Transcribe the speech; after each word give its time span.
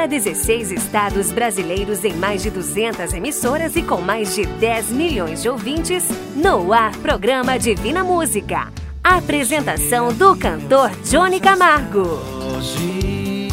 para 0.00 0.06
16 0.06 0.72
estados 0.72 1.30
brasileiros 1.30 2.06
em 2.06 2.14
mais 2.14 2.42
de 2.42 2.48
200 2.48 3.12
emissoras 3.12 3.76
e 3.76 3.82
com 3.82 4.00
mais 4.00 4.34
de 4.34 4.46
10 4.46 4.92
milhões 4.92 5.42
de 5.42 5.48
ouvintes, 5.50 6.08
no 6.34 6.72
ar 6.72 6.96
programa 6.96 7.58
Divina 7.58 8.02
Música. 8.02 8.72
Apresentação 9.04 10.10
do 10.10 10.34
cantor 10.34 10.90
Johnny 11.04 11.38
Camargo. 11.38 12.18
Hoje 12.56 13.48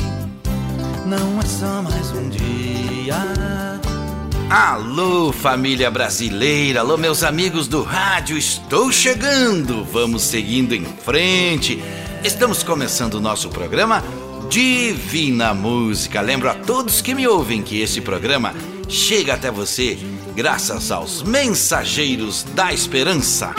não 1.05 1.37
é 1.37 1.45
só 1.45 1.81
mais 1.81 2.11
um 2.13 2.29
dia. 2.29 3.17
Alô, 4.49 5.33
família 5.33 5.91
brasileira, 5.91 6.79
alô, 6.79 6.95
meus 6.95 7.23
amigos 7.23 7.67
do 7.67 7.83
rádio, 7.83 8.37
estou 8.37 8.89
chegando. 8.89 9.83
Vamos 9.83 10.21
seguindo 10.21 10.73
em 10.73 10.85
frente. 10.85 11.83
Estamos 12.23 12.63
começando 12.63 13.15
o 13.15 13.19
nosso 13.19 13.49
programa 13.49 14.01
Divina 14.49 15.53
Música. 15.53 16.21
Lembro 16.21 16.49
a 16.49 16.53
todos 16.53 17.01
que 17.01 17.13
me 17.13 17.27
ouvem 17.27 17.61
que 17.61 17.81
esse 17.81 17.99
programa 17.99 18.53
chega 18.87 19.33
até 19.33 19.51
você 19.51 19.97
graças 20.35 20.91
aos 20.91 21.21
mensageiros 21.21 22.43
da 22.43 22.71
esperança. 22.71 23.53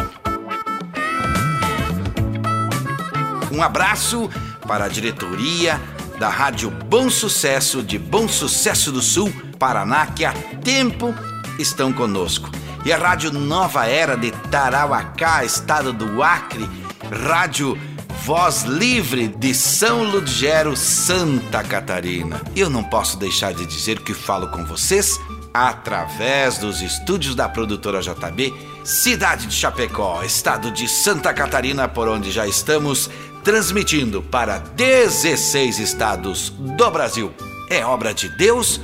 Um 3.52 3.62
abraço 3.62 4.30
para 4.66 4.86
a 4.86 4.88
diretoria 4.88 5.80
da 6.18 6.28
Rádio 6.28 6.70
Bom 6.70 7.10
Sucesso 7.10 7.82
de 7.82 7.98
Bom 7.98 8.26
Sucesso 8.26 8.90
do 8.90 9.02
Sul, 9.02 9.32
Paraná, 9.58 10.06
que 10.06 10.24
há 10.24 10.32
tempo 10.64 11.14
estão 11.58 11.92
conosco. 11.92 12.50
E 12.84 12.92
a 12.92 12.96
Rádio 12.96 13.32
Nova 13.32 13.86
Era 13.86 14.16
de 14.16 14.30
Tarauacá, 14.30 15.44
estado 15.44 15.92
do 15.92 16.22
Acre, 16.22 16.68
Rádio 17.10 17.78
Voz 18.24 18.62
Livre 18.62 19.28
de 19.28 19.54
São 19.54 20.02
Ludgero, 20.02 20.76
Santa 20.76 21.62
Catarina. 21.62 22.42
Eu 22.54 22.68
não 22.68 22.84
posso 22.84 23.16
deixar 23.16 23.54
de 23.54 23.64
dizer 23.64 24.00
que 24.00 24.12
falo 24.12 24.48
com 24.48 24.64
vocês 24.64 25.18
através 25.52 26.58
dos 26.58 26.82
estúdios 26.82 27.34
da 27.34 27.48
produtora 27.48 28.00
JB, 28.00 28.52
cidade 28.84 29.46
de 29.46 29.54
Chapecó, 29.54 30.22
estado 30.22 30.70
de 30.70 30.86
Santa 30.88 31.32
Catarina, 31.32 31.88
por 31.88 32.08
onde 32.08 32.30
já 32.30 32.46
estamos 32.46 33.08
transmitindo 33.42 34.22
para 34.22 34.58
16 34.58 35.78
estados 35.78 36.50
do 36.50 36.90
Brasil. 36.90 37.32
É 37.70 37.84
obra 37.84 38.12
de 38.12 38.28
Deus 38.28 38.80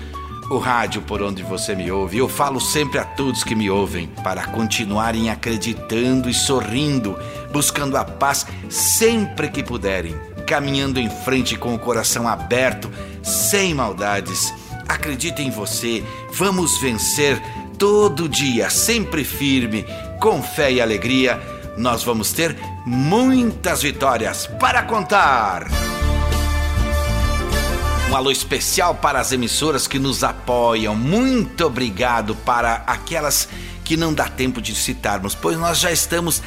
o 0.50 0.58
rádio 0.58 1.02
por 1.02 1.22
onde 1.22 1.42
você 1.42 1.74
me 1.74 1.90
ouve. 1.90 2.18
Eu 2.18 2.28
falo 2.28 2.60
sempre 2.60 2.98
a 2.98 3.04
todos 3.04 3.44
que 3.44 3.54
me 3.54 3.70
ouvem 3.70 4.08
para 4.22 4.46
continuarem 4.46 5.30
acreditando 5.30 6.28
e 6.28 6.34
sorrindo, 6.34 7.18
buscando 7.52 7.96
a 7.96 8.04
paz 8.04 8.46
sempre 8.68 9.48
que 9.48 9.62
puderem, 9.62 10.14
caminhando 10.46 11.00
em 11.00 11.08
frente 11.08 11.56
com 11.56 11.74
o 11.74 11.78
coração 11.78 12.28
aberto, 12.28 12.90
sem 13.22 13.74
maldades. 13.74 14.52
Acredite 14.88 15.42
em 15.42 15.50
você, 15.50 16.04
vamos 16.32 16.78
vencer 16.78 17.40
todo 17.78 18.28
dia, 18.28 18.68
sempre 18.70 19.24
firme, 19.24 19.84
com 20.20 20.42
fé 20.42 20.72
e 20.72 20.80
alegria. 20.80 21.40
Nós 21.76 22.04
vamos 22.04 22.32
ter 22.32 22.56
muitas 22.86 23.82
vitórias 23.82 24.46
para 24.46 24.82
contar. 24.82 25.93
Um 28.14 28.16
alô 28.16 28.30
especial 28.30 28.94
para 28.94 29.18
as 29.18 29.32
emissoras 29.32 29.88
que 29.88 29.98
nos 29.98 30.22
apoiam. 30.22 30.94
Muito 30.94 31.66
obrigado 31.66 32.36
para 32.36 32.84
aquelas 32.86 33.48
que 33.82 33.96
não 33.96 34.14
dá 34.14 34.28
tempo 34.28 34.62
de 34.62 34.72
citarmos, 34.72 35.34
pois 35.34 35.58
nós 35.58 35.80
já 35.80 35.90
estamos 35.90 36.40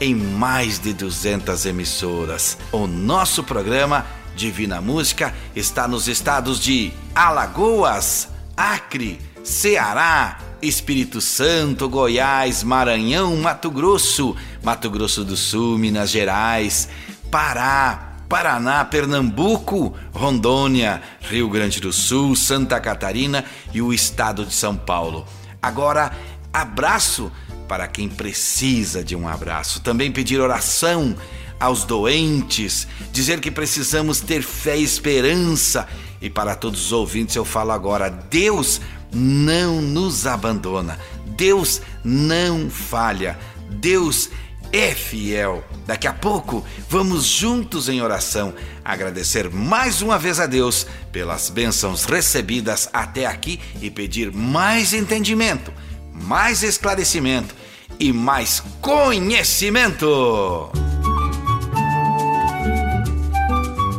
em 0.00 0.16
mais 0.16 0.80
de 0.80 0.92
200 0.92 1.64
emissoras. 1.64 2.58
O 2.72 2.88
nosso 2.88 3.44
programa 3.44 4.04
Divina 4.34 4.80
Música 4.80 5.32
está 5.54 5.86
nos 5.86 6.08
estados 6.08 6.58
de 6.58 6.92
Alagoas, 7.14 8.28
Acre, 8.56 9.20
Ceará, 9.44 10.40
Espírito 10.60 11.20
Santo, 11.20 11.88
Goiás, 11.88 12.64
Maranhão, 12.64 13.36
Mato 13.36 13.70
Grosso, 13.70 14.34
Mato 14.60 14.90
Grosso 14.90 15.24
do 15.24 15.36
Sul, 15.36 15.78
Minas 15.78 16.10
Gerais, 16.10 16.88
Pará, 17.30 18.11
Paraná, 18.32 18.82
Pernambuco, 18.82 19.92
Rondônia, 20.10 21.02
Rio 21.20 21.50
Grande 21.50 21.82
do 21.82 21.92
Sul, 21.92 22.34
Santa 22.34 22.80
Catarina 22.80 23.44
e 23.74 23.82
o 23.82 23.92
estado 23.92 24.46
de 24.46 24.54
São 24.54 24.74
Paulo. 24.74 25.26
Agora, 25.60 26.10
abraço 26.50 27.30
para 27.68 27.86
quem 27.86 28.08
precisa 28.08 29.04
de 29.04 29.14
um 29.14 29.28
abraço. 29.28 29.82
Também 29.82 30.10
pedir 30.10 30.40
oração 30.40 31.14
aos 31.60 31.84
doentes, 31.84 32.88
dizer 33.12 33.38
que 33.38 33.50
precisamos 33.50 34.20
ter 34.20 34.42
fé 34.42 34.78
e 34.78 34.82
esperança. 34.82 35.86
E 36.18 36.30
para 36.30 36.54
todos 36.54 36.86
os 36.86 36.92
ouvintes 36.92 37.36
eu 37.36 37.44
falo 37.44 37.70
agora: 37.70 38.08
Deus 38.08 38.80
não 39.12 39.82
nos 39.82 40.26
abandona, 40.26 40.98
Deus 41.36 41.82
não 42.02 42.70
falha, 42.70 43.38
Deus 43.68 44.30
é 44.72 44.94
fiel. 44.94 45.62
Daqui 45.86 46.06
a 46.06 46.12
pouco 46.12 46.64
vamos 46.88 47.24
juntos 47.24 47.88
em 47.88 48.00
oração 48.00 48.54
agradecer 48.84 49.50
mais 49.50 50.00
uma 50.00 50.18
vez 50.18 50.40
a 50.40 50.46
Deus 50.46 50.86
pelas 51.12 51.50
bênçãos 51.50 52.04
recebidas 52.04 52.88
até 52.92 53.26
aqui 53.26 53.60
e 53.80 53.90
pedir 53.90 54.32
mais 54.32 54.92
entendimento, 54.92 55.72
mais 56.12 56.62
esclarecimento 56.62 57.54
e 58.00 58.12
mais 58.12 58.62
conhecimento. 58.80 60.70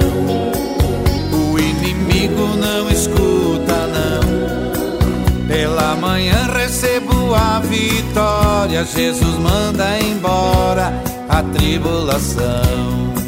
o 1.33 1.59
inimigo 1.59 2.57
não 2.57 2.91
escuta, 2.91 3.87
não. 3.87 5.47
Pela 5.47 5.97
manhã 5.97 6.47
recebo 6.53 7.35
a 7.35 7.61
vitória, 7.61 8.85
Jesus 8.85 9.39
manda 9.39 9.99
embora 9.99 10.93
a 11.29 11.43
tribulação. 11.43 13.28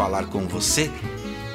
Falar 0.00 0.24
com 0.28 0.48
você 0.48 0.90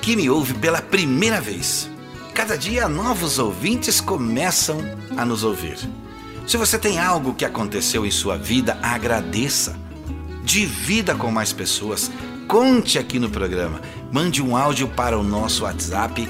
que 0.04 0.16
me 0.16 0.30
ouve 0.30 0.54
pela 0.54 0.80
primeira 0.80 1.42
vez. 1.42 1.90
Cada 2.32 2.56
dia 2.56 2.88
novos 2.88 3.40
ouvintes 3.40 4.00
começam 4.00 4.78
a 5.18 5.26
nos 5.26 5.44
ouvir. 5.44 5.80
Se 6.46 6.56
você 6.56 6.78
tem 6.78 7.00
algo 7.00 7.34
que 7.34 7.44
aconteceu 7.44 8.06
em 8.06 8.12
sua 8.12 8.38
vida, 8.38 8.78
agradeça. 8.84 9.76
Divida 10.44 11.16
com 11.16 11.32
mais 11.32 11.52
pessoas. 11.52 12.12
Conte 12.48 13.00
aqui 13.00 13.18
no 13.18 13.32
programa. 13.32 13.82
Mande 14.12 14.44
um 14.44 14.56
áudio 14.56 14.90
para 14.90 15.18
o 15.18 15.24
nosso 15.24 15.64
WhatsApp 15.64 16.30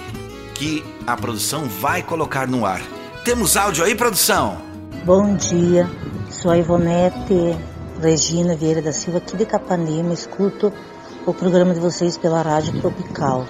que 0.54 0.86
a 1.06 1.18
produção 1.18 1.66
vai 1.66 2.02
colocar 2.02 2.48
no 2.48 2.66
ar. 2.66 2.82
Temos 3.26 3.58
áudio 3.58 3.84
aí, 3.84 3.94
produção? 3.94 4.62
Bom 5.04 5.36
dia, 5.36 5.92
sou 6.30 6.52
a 6.52 6.58
Ivonete 6.58 7.58
Regina 8.02 8.56
Vieira 8.56 8.82
da 8.82 8.94
Silva, 8.94 9.18
aqui 9.18 9.36
de 9.36 9.46
Capanema. 9.46 10.14
Escuto 10.14 10.72
o 11.26 11.34
programa 11.34 11.74
de 11.74 11.80
vocês 11.80 12.18
pela 12.18 12.42
Rádio 12.42 12.80
Tropical. 12.80 13.48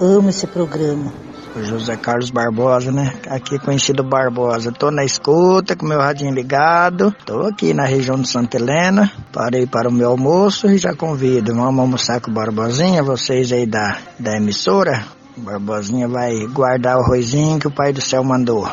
Amo 0.00 0.28
esse 0.28 0.46
programa. 0.46 1.12
O 1.54 1.62
José 1.62 1.96
Carlos 1.96 2.30
Barbosa, 2.30 2.92
né? 2.92 3.14
Aqui 3.28 3.58
conhecido 3.58 4.02
Barbosa. 4.02 4.72
Tô 4.72 4.90
na 4.90 5.04
escuta 5.04 5.74
com 5.74 5.86
meu 5.86 5.98
radinho 5.98 6.34
ligado. 6.34 7.14
Tô 7.24 7.46
aqui 7.46 7.72
na 7.72 7.86
região 7.86 8.20
de 8.20 8.28
Santa 8.28 8.58
Helena. 8.58 9.10
Parei 9.32 9.66
para 9.66 9.88
o 9.88 9.92
meu 9.92 10.10
almoço 10.10 10.66
e 10.66 10.76
já 10.76 10.94
convido. 10.94 11.54
Vamos 11.54 11.80
almoçar 11.80 12.20
com 12.20 12.30
o 12.30 12.34
Barbosinha, 12.34 13.02
vocês 13.02 13.52
aí 13.52 13.64
da, 13.64 13.96
da 14.18 14.36
emissora. 14.36 15.06
O 15.36 15.40
Barbosinha 15.40 16.08
vai 16.08 16.46
guardar 16.46 16.98
o 16.98 17.00
arrozinho 17.00 17.58
que 17.58 17.68
o 17.68 17.70
Pai 17.70 17.92
do 17.92 18.02
Céu 18.02 18.22
mandou. 18.22 18.68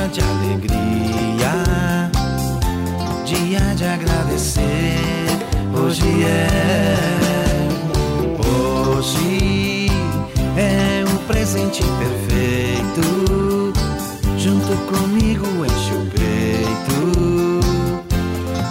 Dia 0.01 0.07
de 0.07 0.21
alegria, 0.21 1.53
dia 3.25 3.75
de 3.75 3.85
agradecer. 3.85 4.97
Hoje 5.75 6.23
é, 6.23 7.67
hoje 8.47 9.91
é 10.57 11.03
um 11.07 11.17
presente 11.27 11.83
perfeito. 11.83 13.73
Junto 14.37 14.75
comigo 14.91 15.45
enche 15.65 15.93
o 15.93 16.05
peito, 16.17 17.59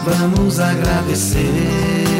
vamos 0.04 0.58
agradecer. 0.58 2.19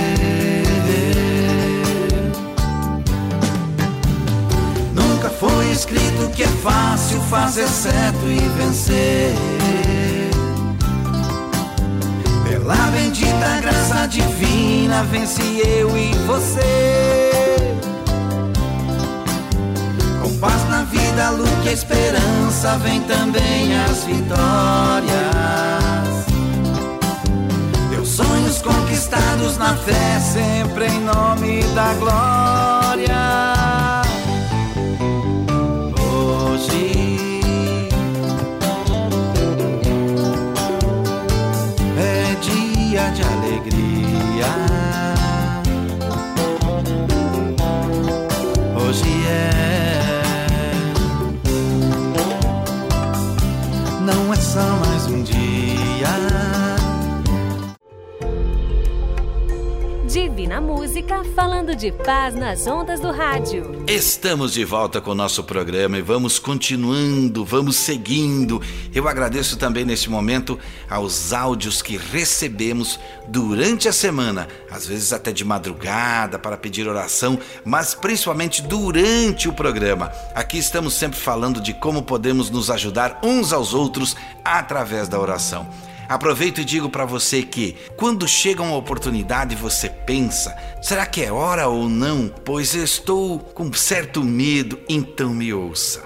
Escrito 5.81 6.29
que 6.35 6.43
é 6.43 6.47
fácil 6.47 7.19
fazer 7.21 7.67
certo 7.67 8.27
e 8.27 8.39
vencer. 8.57 9.33
Pela 12.47 12.75
bendita 12.91 13.61
graça 13.61 14.05
divina, 14.07 15.03
vence 15.05 15.41
eu 15.41 15.97
e 15.97 16.13
você. 16.27 17.73
Com 20.21 20.37
paz 20.37 20.69
na 20.69 20.83
vida, 20.83 21.31
luz 21.31 21.49
e 21.65 21.69
esperança, 21.69 22.77
vem 22.83 23.01
também 23.01 23.75
as 23.81 24.03
vitórias. 24.03 25.11
Teus 27.89 28.09
sonhos 28.09 28.61
conquistados 28.61 29.57
na 29.57 29.75
fé, 29.77 30.19
sempre 30.19 30.85
em 30.85 30.99
nome 30.99 31.63
da 31.73 31.93
glória. 31.95 32.40
Música, 61.01 61.23
falando 61.35 61.75
de 61.75 61.91
paz 61.91 62.35
nas 62.35 62.67
ondas 62.67 62.99
do 62.99 63.11
rádio. 63.11 63.83
Estamos 63.87 64.53
de 64.53 64.63
volta 64.63 65.01
com 65.01 65.11
o 65.11 65.15
nosso 65.15 65.43
programa 65.43 65.97
e 65.97 66.01
vamos 66.01 66.37
continuando, 66.37 67.43
vamos 67.43 67.75
seguindo. 67.75 68.61
Eu 68.93 69.07
agradeço 69.07 69.57
também 69.57 69.83
neste 69.83 70.09
momento 70.09 70.59
aos 70.89 71.33
áudios 71.33 71.81
que 71.81 71.97
recebemos 71.97 72.99
durante 73.27 73.87
a 73.87 73.93
semana, 73.93 74.47
às 74.69 74.85
vezes 74.85 75.11
até 75.11 75.31
de 75.31 75.43
madrugada 75.43 76.37
para 76.37 76.57
pedir 76.57 76.87
oração, 76.87 77.39
mas 77.65 77.95
principalmente 77.95 78.61
durante 78.61 79.49
o 79.49 79.53
programa. 79.53 80.11
Aqui 80.35 80.57
estamos 80.57 80.93
sempre 80.93 81.19
falando 81.19 81.59
de 81.59 81.73
como 81.73 82.03
podemos 82.03 82.49
nos 82.49 82.69
ajudar 82.69 83.19
uns 83.23 83.51
aos 83.51 83.73
outros 83.73 84.15
através 84.43 85.07
da 85.07 85.19
oração. 85.19 85.67
Aproveito 86.11 86.59
e 86.59 86.65
digo 86.65 86.89
para 86.89 87.05
você 87.05 87.41
que, 87.41 87.73
quando 87.95 88.27
chega 88.27 88.61
uma 88.61 88.75
oportunidade, 88.75 89.55
você 89.55 89.87
pensa: 89.87 90.53
será 90.81 91.05
que 91.05 91.23
é 91.23 91.31
hora 91.31 91.69
ou 91.69 91.87
não? 91.87 92.27
Pois 92.43 92.75
estou 92.75 93.39
com 93.39 93.71
certo 93.71 94.21
medo, 94.21 94.77
então 94.89 95.33
me 95.33 95.53
ouça. 95.53 96.03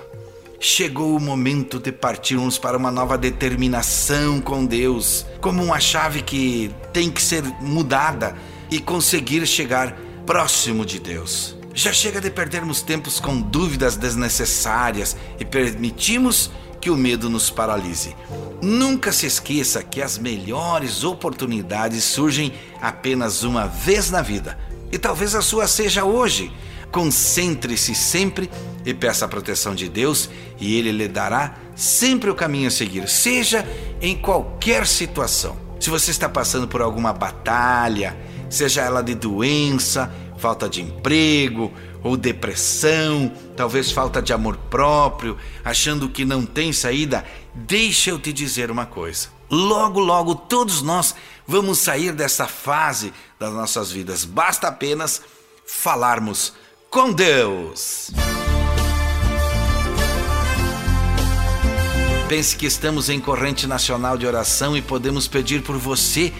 Chegou 0.60 1.18
o 1.18 1.20
momento 1.20 1.80
de 1.80 1.92
partirmos 1.92 2.60
para 2.60 2.78
uma 2.78 2.92
nova 2.92 3.18
determinação 3.18 4.40
com 4.40 4.64
Deus, 4.64 5.26
como 5.42 5.64
uma 5.64 5.80
chave 5.80 6.22
que 6.22 6.70
tem 6.94 7.10
que 7.10 7.20
ser 7.22 7.44
mudada 7.60 8.36
e 8.70 8.80
conseguir 8.80 9.44
chegar 9.48 9.98
próximo 10.24 10.86
de 10.86 11.00
Deus. 11.00 11.58
Já 11.74 11.92
chega 11.92 12.22
de 12.22 12.30
perdermos 12.30 12.84
tempos 12.84 13.20
com 13.20 13.42
dúvidas 13.42 13.98
desnecessárias 13.98 15.18
e 15.40 15.44
permitimos 15.44 16.52
que 16.86 16.92
o 16.92 16.96
medo 16.96 17.32
nos 17.32 17.50
paralise. 17.50 18.16
Nunca 18.62 19.12
se 19.12 19.26
esqueça 19.26 19.82
que 19.82 20.04
as 20.04 20.20
melhores 20.20 21.04
oportunidades 21.04 22.04
surgem 22.04 22.54
apenas 22.80 23.42
uma 23.42 23.66
vez 23.66 24.12
na 24.12 24.22
vida. 24.22 24.56
E 24.92 25.00
talvez 25.00 25.34
a 25.34 25.42
sua 25.42 25.68
seja 25.68 26.06
hoje. 26.06 26.52
Concentre-se 26.92 27.96
sempre 27.96 28.52
e 28.86 28.94
peça 28.94 29.26
a 29.26 29.28
proteção 29.28 29.74
de 29.74 29.90
Deus, 29.90 30.30
e 30.60 30.78
Ele 30.78 30.92
lhe 30.92 31.08
dará 31.08 31.56
sempre 31.76 32.30
o 32.30 32.36
caminho 32.36 32.68
a 32.68 32.72
seguir, 32.72 33.10
seja 33.10 33.68
em 34.00 34.16
qualquer 34.16 34.86
situação. 34.86 35.58
Se 35.80 35.90
você 35.90 36.12
está 36.12 36.30
passando 36.30 36.68
por 36.68 36.84
alguma 36.84 37.12
batalha, 37.12 38.16
seja 38.48 38.84
ela 38.84 39.02
de 39.02 39.16
doença, 39.16 40.14
falta 40.46 40.70
de 40.70 40.80
emprego 40.80 41.74
ou 42.04 42.16
depressão, 42.16 43.34
talvez 43.58 43.92
falta 43.92 44.22
de 44.22 44.32
amor 44.32 44.56
próprio, 44.70 45.36
achando 45.64 46.08
que 46.08 46.24
não 46.24 46.46
tem 46.46 46.72
saída, 46.72 47.26
deixa 47.56 48.12
eu 48.12 48.20
te 48.20 48.32
dizer 48.32 48.70
uma 48.70 48.86
coisa. 48.86 49.30
Logo, 49.50 50.00
logo, 50.00 50.36
todos 50.36 50.84
nós 50.84 51.16
vamos 51.48 51.80
sair 51.80 52.12
dessa 52.12 52.48
fase 52.48 53.12
das 53.40 53.52
nossas 53.54 53.92
vidas. 53.92 54.24
Basta 54.24 54.68
apenas 54.68 55.20
falarmos 55.66 56.54
com 56.92 57.12
Deus. 57.12 58.12
Pense 62.30 62.56
que 62.56 62.68
estamos 62.68 63.10
em 63.10 63.20
corrente 63.20 63.66
nacional 63.66 64.16
de 64.16 64.28
oração 64.28 64.78
e 64.78 64.82
podemos 64.82 65.28
pedir 65.28 65.64
por 65.64 65.80
você 65.80 66.32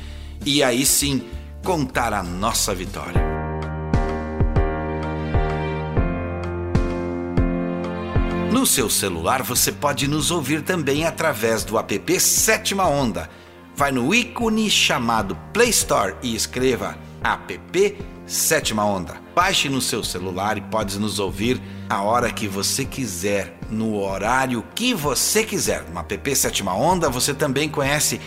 e 0.46 0.62
aí 0.62 0.86
sim 0.86 1.22
contar 1.62 2.14
a 2.14 2.22
nossa 2.22 2.74
vitória. 2.74 3.47
No 8.58 8.66
seu 8.66 8.90
celular 8.90 9.40
você 9.40 9.70
pode 9.70 10.08
nos 10.08 10.32
ouvir 10.32 10.62
também 10.62 11.06
através 11.06 11.62
do 11.62 11.78
app 11.78 12.18
Sétima 12.18 12.88
Onda. 12.88 13.30
Vai 13.76 13.92
no 13.92 14.12
ícone 14.12 14.68
chamado 14.68 15.38
Play 15.52 15.68
Store 15.68 16.16
e 16.24 16.34
escreva 16.34 16.98
app 17.22 17.96
Sétima 18.26 18.84
Onda. 18.84 19.14
Baixe 19.32 19.68
no 19.68 19.80
seu 19.80 20.02
celular 20.02 20.58
e 20.58 20.60
pode 20.60 20.98
nos 20.98 21.20
ouvir 21.20 21.62
a 21.88 22.02
hora 22.02 22.32
que 22.32 22.48
você 22.48 22.84
quiser, 22.84 23.56
no 23.70 23.96
horário 23.96 24.64
que 24.74 24.92
você 24.92 25.44
quiser. 25.44 25.84
No 25.88 26.00
app 26.00 26.34
Sétima 26.34 26.74
Onda 26.74 27.08
você 27.08 27.32
também 27.32 27.68
conhece 27.68 28.20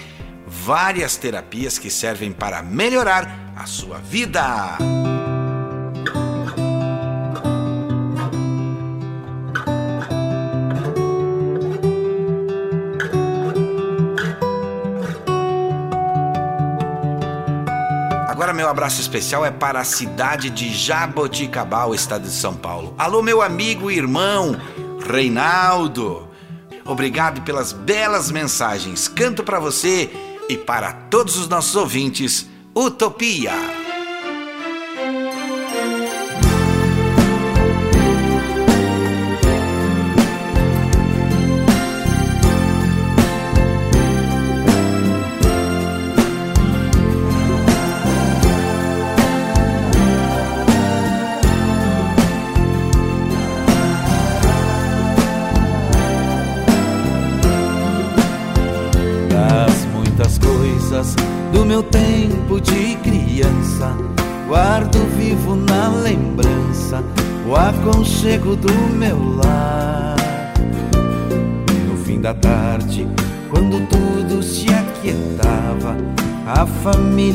várias 0.47 1.17
terapias 1.17 1.77
que 1.77 1.89
servem 1.89 2.31
para 2.31 2.63
melhorar 2.63 3.51
a 3.53 3.65
sua 3.65 3.97
vida. 3.97 4.77
Abraço 18.71 19.01
especial 19.01 19.45
é 19.45 19.51
para 19.51 19.81
a 19.81 19.83
cidade 19.83 20.49
de 20.49 20.73
Jaboticabal, 20.73 21.93
estado 21.93 22.23
de 22.23 22.33
São 22.33 22.55
Paulo. 22.55 22.95
Alô, 22.97 23.21
meu 23.21 23.41
amigo 23.41 23.91
e 23.91 23.97
irmão 23.97 24.55
Reinaldo. 25.05 26.27
Obrigado 26.85 27.41
pelas 27.41 27.73
belas 27.73 28.31
mensagens. 28.31 29.07
Canto 29.09 29.43
para 29.43 29.59
você 29.59 30.09
e 30.47 30.57
para 30.57 30.93
todos 30.93 31.37
os 31.37 31.49
nossos 31.49 31.75
ouvintes. 31.75 32.47
Utopia. 32.73 33.51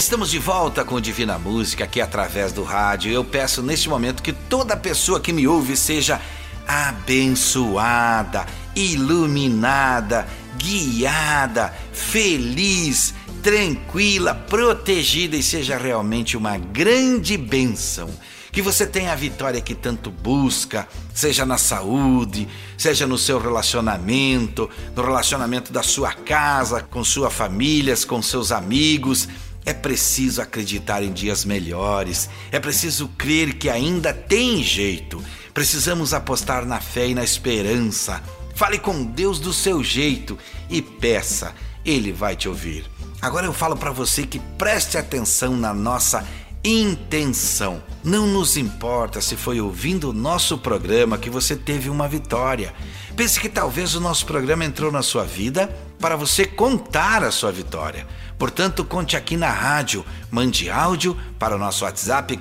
Estamos 0.00 0.30
de 0.30 0.38
volta 0.38 0.82
com 0.82 0.98
Divina 0.98 1.38
Música 1.38 1.84
aqui 1.84 2.00
através 2.00 2.54
do 2.54 2.62
rádio. 2.62 3.12
Eu 3.12 3.22
peço 3.22 3.62
neste 3.62 3.86
momento 3.86 4.22
que 4.22 4.32
toda 4.32 4.74
pessoa 4.74 5.20
que 5.20 5.30
me 5.30 5.46
ouve 5.46 5.76
seja 5.76 6.18
abençoada, 6.66 8.46
iluminada, 8.74 10.26
guiada, 10.56 11.74
feliz, 11.92 13.12
tranquila, 13.42 14.34
protegida 14.34 15.36
e 15.36 15.42
seja 15.42 15.76
realmente 15.76 16.34
uma 16.34 16.56
grande 16.56 17.36
bênção. 17.36 18.08
Que 18.50 18.62
você 18.62 18.86
tenha 18.86 19.12
a 19.12 19.16
vitória 19.16 19.60
que 19.60 19.74
tanto 19.74 20.10
busca, 20.10 20.88
seja 21.14 21.44
na 21.44 21.58
saúde, 21.58 22.48
seja 22.76 23.06
no 23.06 23.18
seu 23.18 23.38
relacionamento, 23.38 24.68
no 24.96 25.02
relacionamento 25.02 25.70
da 25.70 25.82
sua 25.82 26.14
casa, 26.14 26.80
com 26.80 27.04
sua 27.04 27.30
família, 27.30 27.94
com 28.08 28.22
seus 28.22 28.50
amigos 28.50 29.28
é 29.64 29.72
preciso 29.72 30.40
acreditar 30.40 31.02
em 31.02 31.12
dias 31.12 31.44
melhores, 31.44 32.28
é 32.50 32.58
preciso 32.58 33.08
crer 33.08 33.54
que 33.54 33.68
ainda 33.68 34.12
tem 34.12 34.62
jeito. 34.62 35.22
Precisamos 35.52 36.14
apostar 36.14 36.64
na 36.64 36.80
fé 36.80 37.08
e 37.08 37.14
na 37.14 37.24
esperança. 37.24 38.22
Fale 38.54 38.78
com 38.78 39.04
Deus 39.04 39.38
do 39.38 39.52
seu 39.52 39.82
jeito 39.82 40.38
e 40.68 40.80
peça, 40.80 41.54
Ele 41.84 42.12
vai 42.12 42.36
te 42.36 42.48
ouvir. 42.48 42.84
Agora 43.20 43.46
eu 43.46 43.52
falo 43.52 43.76
para 43.76 43.90
você 43.90 44.26
que 44.26 44.38
preste 44.56 44.96
atenção 44.96 45.56
na 45.56 45.74
nossa 45.74 46.26
intenção. 46.64 47.82
Não 48.02 48.26
nos 48.26 48.56
importa 48.56 49.20
se 49.20 49.36
foi 49.36 49.60
ouvindo 49.60 50.10
o 50.10 50.12
nosso 50.12 50.58
programa 50.58 51.18
que 51.18 51.30
você 51.30 51.56
teve 51.56 51.90
uma 51.90 52.08
vitória. 52.08 52.74
Pense 53.16 53.38
que 53.40 53.48
talvez 53.48 53.94
o 53.94 54.00
nosso 54.00 54.24
programa 54.26 54.64
entrou 54.64 54.90
na 54.90 55.02
sua 55.02 55.24
vida 55.24 55.74
para 56.00 56.16
você 56.16 56.46
contar 56.46 57.22
a 57.22 57.30
sua 57.30 57.52
vitória. 57.52 58.06
Portanto, 58.38 58.82
conte 58.84 59.16
aqui 59.16 59.36
na 59.36 59.50
rádio, 59.50 60.04
mande 60.30 60.70
áudio 60.70 61.14
para 61.38 61.54
o 61.54 61.58
nosso 61.58 61.84
WhatsApp 61.84 62.38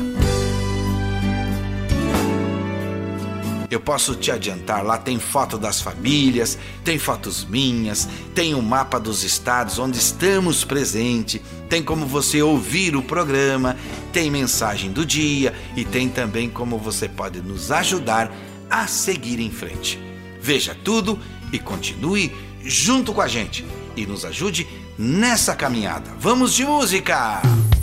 Eu 3.71 3.79
posso 3.79 4.15
te 4.15 4.31
adiantar, 4.31 4.83
lá 4.83 4.97
tem 4.97 5.19
foto 5.19 5.55
das 5.55 5.79
famílias, 5.79 6.57
tem 6.83 6.97
fotos 6.97 7.45
minhas, 7.45 8.09
tem 8.33 8.55
o 8.55 8.57
um 8.57 8.63
mapa 8.63 8.99
dos 8.99 9.23
estados 9.23 9.77
onde 9.77 9.99
estamos 9.99 10.63
presentes, 10.63 11.39
tem 11.69 11.83
como 11.83 12.07
você 12.07 12.41
ouvir 12.41 12.95
o 12.95 13.03
programa, 13.03 13.77
tem 14.12 14.31
mensagem 14.31 14.91
do 14.91 15.05
dia 15.05 15.53
e 15.75 15.85
tem 15.85 16.09
também 16.09 16.49
como 16.49 16.79
você 16.79 17.07
pode 17.07 17.41
nos 17.41 17.71
ajudar 17.71 18.35
a 18.71 18.88
seguir 18.88 19.39
em 19.39 19.51
frente. 19.51 19.99
Veja 20.41 20.75
tudo 20.83 21.19
e 21.53 21.59
continue 21.59 22.35
junto 22.63 23.13
com 23.13 23.21
a 23.21 23.27
gente 23.27 23.63
e 23.95 24.03
nos 24.03 24.25
ajude 24.25 24.67
nessa 24.99 25.55
caminhada. 25.55 26.12
Vamos 26.19 26.53
de 26.53 26.65
música! 26.65 27.41
Ser 27.41 27.78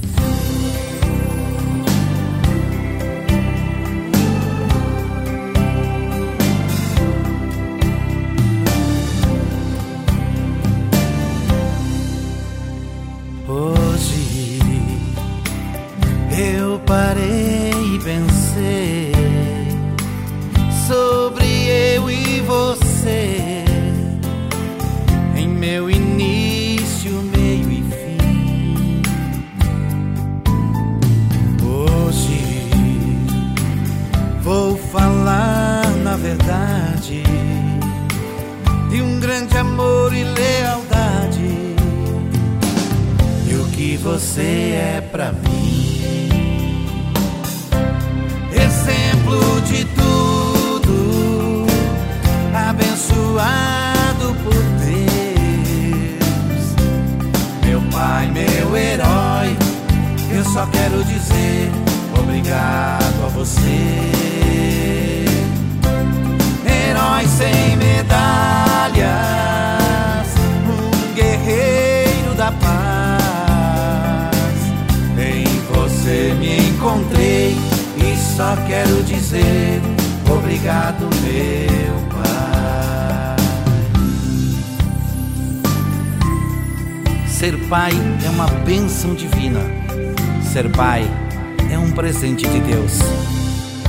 presente 92.17 92.49
de 92.49 92.61
Deus. 92.61 92.93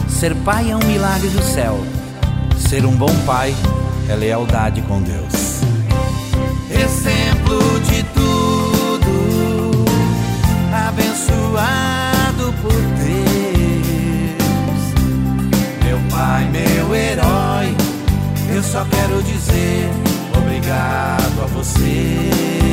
Ser 0.10 0.36
pai 0.36 0.70
é 0.70 0.76
um 0.76 0.84
milagre 0.86 1.30
do 1.30 1.42
céu. 1.42 1.80
Ser 2.58 2.86
um 2.86 2.92
bom 2.92 3.14
pai 3.26 3.56
é 4.10 4.16
lealdade 4.16 4.82
com 4.82 5.02
Deus. 5.02 5.62
Exemplo 6.70 7.80
de 7.90 8.04
tudo, 8.04 9.86
abençoado 10.74 12.54
por 12.62 12.74
Deus. 13.00 13.18
Meu 15.86 16.00
pai, 16.12 16.50
meu 16.50 16.94
herói, 16.94 17.74
eu 18.54 18.62
só 18.62 18.84
quero 18.84 19.24
dizer 19.24 19.90
obrigado 20.38 21.44
a 21.44 21.48
você 21.48 22.68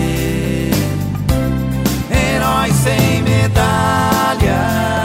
herói 2.10 2.70
sem 2.72 3.22
medalhas, 3.22 5.03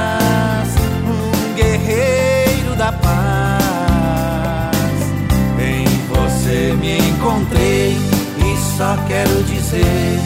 só 8.79 8.95
quero 9.09 9.43
dizer 9.43 10.19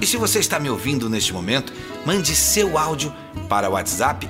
E 0.00 0.06
se 0.06 0.16
você 0.16 0.40
está 0.40 0.58
me 0.58 0.68
ouvindo 0.68 1.08
neste 1.08 1.32
momento, 1.32 1.72
mande 2.04 2.34
seu 2.34 2.76
áudio 2.76 3.14
para 3.48 3.70
o 3.70 3.74
WhatsApp 3.74 4.28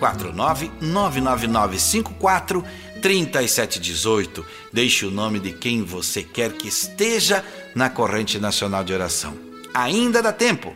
4999954 0.00 2.64
3718. 3.02 4.46
Deixe 4.72 5.04
o 5.04 5.10
nome 5.10 5.38
de 5.38 5.52
quem 5.52 5.82
você 5.82 6.22
quer 6.22 6.52
que 6.52 6.68
esteja 6.68 7.44
na 7.74 7.90
corrente 7.90 8.38
nacional 8.38 8.82
de 8.82 8.94
oração. 8.94 9.34
Ainda 9.74 10.22
dá 10.22 10.32
tempo. 10.32 10.74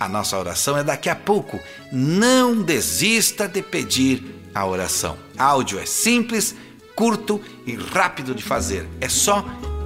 A 0.00 0.08
nossa 0.08 0.38
oração 0.38 0.76
é 0.76 0.84
daqui 0.84 1.08
a 1.08 1.16
pouco. 1.16 1.58
Não 1.92 2.62
desista 2.62 3.48
de 3.48 3.62
pedir 3.62 4.42
a 4.54 4.66
oração. 4.66 5.16
Áudio 5.38 5.78
é 5.78 5.86
simples, 5.86 6.54
curto 6.94 7.40
e 7.66 7.74
rápido 7.74 8.34
de 8.34 8.42
fazer. 8.42 8.86
É 9.00 9.08
só 9.08 9.42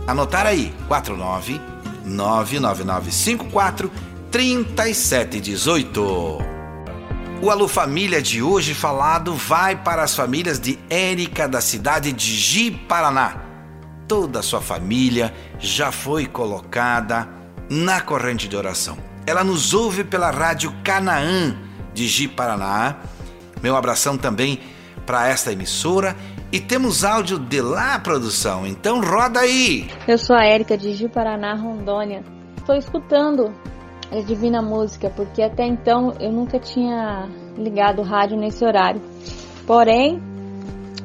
anotar 0.06 0.46
aí: 0.46 0.74
49 0.88 1.60
99954 2.04 3.92
3718. 4.30 6.38
O 7.40 7.50
Alô 7.50 7.68
Família 7.68 8.20
de 8.20 8.42
hoje 8.42 8.74
falado 8.74 9.32
vai 9.34 9.76
para 9.76 10.02
as 10.02 10.16
famílias 10.16 10.58
de 10.58 10.76
Érica 10.90 11.46
da 11.46 11.60
cidade 11.60 12.12
de 12.12 12.34
Ji, 12.34 12.72
Paraná. 12.72 13.36
Toda 14.08 14.40
a 14.40 14.42
sua 14.42 14.60
família 14.60 15.32
já 15.58 15.92
foi 15.92 16.26
colocada 16.26 17.28
na 17.70 18.00
corrente 18.00 18.48
de 18.48 18.56
oração. 18.56 19.07
Ela 19.28 19.44
nos 19.44 19.74
ouve 19.74 20.04
pela 20.04 20.30
rádio 20.30 20.72
Canaã 20.82 21.54
de 21.92 22.08
Ji, 22.08 22.26
Paraná. 22.26 22.96
Meu 23.62 23.76
abração 23.76 24.16
também 24.16 24.58
para 25.04 25.28
esta 25.28 25.52
emissora 25.52 26.16
e 26.50 26.58
temos 26.58 27.04
áudio 27.04 27.38
de 27.38 27.60
lá, 27.60 27.98
produção. 27.98 28.66
Então 28.66 29.02
roda 29.02 29.40
aí. 29.40 29.86
Eu 30.08 30.16
sou 30.16 30.34
a 30.34 30.46
Érica 30.46 30.78
de 30.78 30.94
Ji, 30.94 31.10
Paraná, 31.10 31.52
Rondônia. 31.52 32.24
Estou 32.56 32.74
escutando 32.74 33.52
é 34.10 34.22
Divina 34.22 34.62
Música, 34.62 35.10
porque 35.10 35.42
até 35.42 35.66
então 35.66 36.14
eu 36.18 36.32
nunca 36.32 36.58
tinha 36.58 37.28
ligado 37.58 37.98
o 38.00 38.04
rádio 38.04 38.38
nesse 38.38 38.64
horário. 38.64 39.02
Porém, 39.66 40.22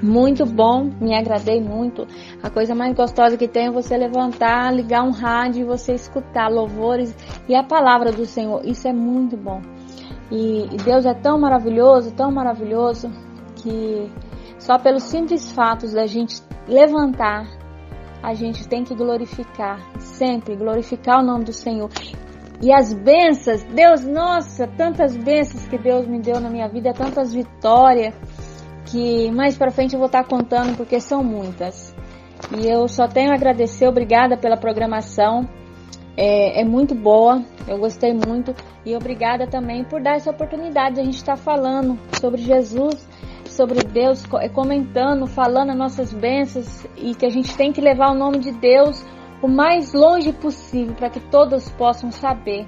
muito 0.03 0.45
bom, 0.45 0.89
me 0.99 1.15
agradei 1.15 1.61
muito. 1.61 2.05
A 2.43 2.49
coisa 2.49 2.75
mais 2.75 2.93
gostosa 2.93 3.37
que 3.37 3.47
tem 3.47 3.67
é 3.67 3.71
você 3.71 3.95
levantar, 3.95 4.73
ligar 4.73 5.01
um 5.01 5.11
rádio 5.11 5.61
e 5.61 5.65
você 5.65 5.93
escutar 5.93 6.49
louvores 6.49 7.15
e 7.47 7.55
a 7.55 7.63
palavra 7.63 8.11
do 8.11 8.25
Senhor. 8.25 8.65
Isso 8.65 8.85
é 8.85 8.91
muito 8.91 9.37
bom. 9.37 9.61
E, 10.29 10.67
Deus 10.83 11.05
é 11.05 11.13
tão 11.13 11.39
maravilhoso, 11.39 12.13
tão 12.13 12.31
maravilhoso, 12.31 13.09
que 13.55 14.11
só 14.59 14.77
pelos 14.77 15.03
simples 15.03 15.51
fatos 15.53 15.93
da 15.93 16.05
gente 16.05 16.41
levantar, 16.67 17.47
a 18.21 18.33
gente 18.33 18.67
tem 18.67 18.83
que 18.83 18.93
glorificar, 18.95 19.79
sempre 19.99 20.55
glorificar 20.55 21.19
o 21.19 21.25
nome 21.25 21.45
do 21.45 21.53
Senhor. 21.53 21.89
E 22.61 22.73
as 22.73 22.93
bênçãos, 22.93 23.63
Deus, 23.63 24.05
nossa, 24.05 24.67
tantas 24.67 25.15
bênçãos 25.17 25.67
que 25.67 25.77
Deus 25.77 26.07
me 26.07 26.19
deu 26.19 26.39
na 26.39 26.49
minha 26.49 26.67
vida, 26.67 26.93
tantas 26.93 27.33
vitórias, 27.33 28.13
que 28.93 29.31
mais 29.31 29.57
para 29.57 29.71
frente 29.71 29.93
eu 29.93 29.99
vou 29.99 30.05
estar 30.05 30.23
contando 30.23 30.77
porque 30.77 30.99
são 30.99 31.23
muitas. 31.23 31.95
E 32.55 32.67
eu 32.67 32.87
só 32.87 33.07
tenho 33.07 33.31
a 33.31 33.33
agradecer, 33.33 33.87
obrigada 33.87 34.37
pela 34.37 34.55
programação. 34.55 35.49
É, 36.15 36.61
é, 36.61 36.63
muito 36.63 36.93
boa, 36.93 37.41
eu 37.67 37.79
gostei 37.79 38.13
muito 38.13 38.53
e 38.85 38.95
obrigada 38.95 39.47
também 39.47 39.83
por 39.83 39.99
dar 39.99 40.17
essa 40.17 40.29
oportunidade 40.29 40.95
de 40.95 41.01
a 41.01 41.03
gente 41.03 41.15
estar 41.15 41.35
falando 41.35 41.97
sobre 42.21 42.39
Jesus, 42.39 43.09
sobre 43.47 43.79
Deus, 43.79 44.23
comentando, 44.53 45.25
falando 45.25 45.71
as 45.71 45.77
nossas 45.77 46.13
bênçãos 46.13 46.85
e 46.95 47.15
que 47.15 47.25
a 47.25 47.31
gente 47.31 47.57
tem 47.57 47.73
que 47.73 47.81
levar 47.81 48.11
o 48.11 48.15
nome 48.15 48.37
de 48.37 48.51
Deus 48.51 49.03
o 49.41 49.47
mais 49.47 49.91
longe 49.91 50.31
possível 50.31 50.93
para 50.93 51.09
que 51.09 51.19
todos 51.19 51.67
possam 51.71 52.11
saber 52.11 52.67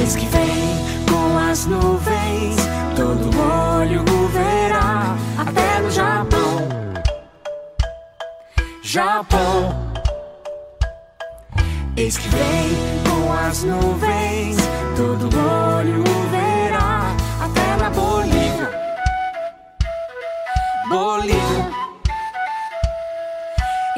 Eis 0.00 0.16
que 0.16 0.26
vem 0.26 0.46
com 1.10 1.38
as 1.50 1.66
nuvens, 1.66 2.56
todo 2.96 3.30
olho 3.78 4.04
verá, 4.32 5.16
até 5.38 5.80
no 5.80 5.90
Japão. 5.90 6.68
Japão. 8.82 9.86
Eis 11.96 12.16
que 12.16 12.28
vem 12.28 12.68
com 13.08 13.32
as 13.32 13.62
nuvens, 13.62 14.56
todo 14.96 15.24
olho 15.24 16.02
verá, 16.30 16.35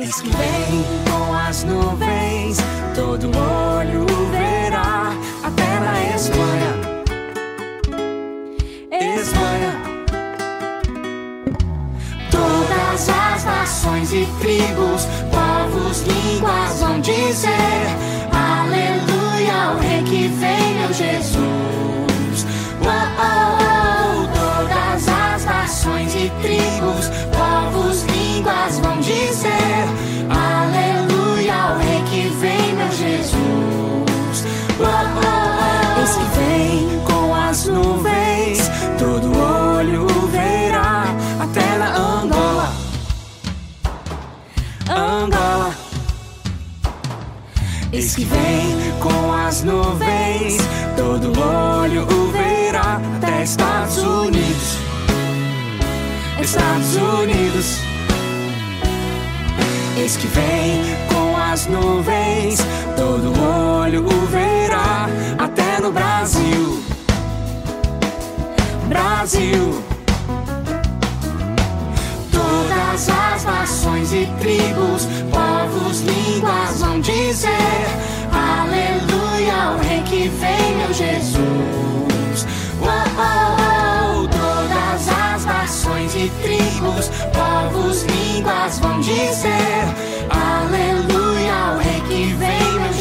Que 0.08 0.30
vem 0.30 0.84
com 1.04 1.34
as 1.34 1.64
nuvens, 1.64 2.56
todo 2.94 3.26
olho 3.26 4.06
verá, 4.32 5.12
até 5.44 5.80
na 5.80 6.16
Espanha. 6.16 6.72
Espanha. 8.90 9.76
Todas 12.30 13.08
as 13.10 13.44
nações 13.44 14.12
e 14.14 14.26
tribos, 14.40 15.06
povos, 15.30 16.00
línguas 16.00 16.80
vão 16.80 17.00
dizer 17.00 17.50
Aleluia 18.32 19.62
ao 19.62 19.76
Rei 19.76 20.02
que 20.04 20.28
vem, 20.28 20.74
meu 20.80 20.92
Jesus. 20.94 22.46
Oh, 22.80 22.88
oh, 23.20 23.58
oh. 23.60 24.28
Todas 24.38 25.06
as 25.06 25.44
nações 25.44 26.14
e 26.14 26.32
tribos, 26.40 27.10
povos, 27.36 28.04
línguas 28.04 28.78
vão 28.78 28.98
dizer 29.00 29.57
Eis 34.78 36.14
que 36.14 36.24
vem 36.38 37.00
com 37.04 37.34
as 37.34 37.64
nuvens, 37.64 38.70
todo 38.96 39.26
olho 39.36 40.06
verá, 40.28 41.06
até 41.40 41.78
na 41.78 41.96
Angola. 41.96 42.72
Angola. 44.88 45.74
Eis 47.92 48.14
que 48.14 48.24
vem 48.24 48.92
com 49.00 49.32
as 49.32 49.64
nuvens, 49.64 50.58
todo 50.96 51.32
olho 51.40 52.06
verá, 52.30 53.00
até 53.16 53.42
Estados 53.42 53.98
Unidos. 53.98 54.78
Estados 56.40 56.94
Unidos. 56.94 57.78
Eis 59.96 60.16
que 60.16 60.28
vem 60.28 60.84
com 61.12 61.36
as 61.36 61.66
nuvens, 61.66 62.60
todo 62.96 63.32
olho 63.42 64.06
verá, 64.30 64.57
Aleluia 78.32 79.54
ao 79.54 79.78
Rei 79.78 80.02
que 80.02 80.28
vem, 80.28 80.76
meu 80.76 80.92
Jesus. 80.92 82.46
Oh, 82.80 82.86
oh, 82.86 84.22
oh. 84.22 84.28
Todas 84.28 85.08
as 85.08 85.44
nações 85.44 86.14
e 86.16 86.30
tribos, 86.42 87.10
povos, 87.32 88.02
línguas 88.02 88.80
vão 88.80 89.00
dizer 89.00 89.84
Aleluia 90.30 91.54
ao 91.54 91.78
Rei 91.78 92.00
que 92.08 92.34
vem, 92.34 92.80
meu 92.80 92.92
Jesus. 92.92 92.97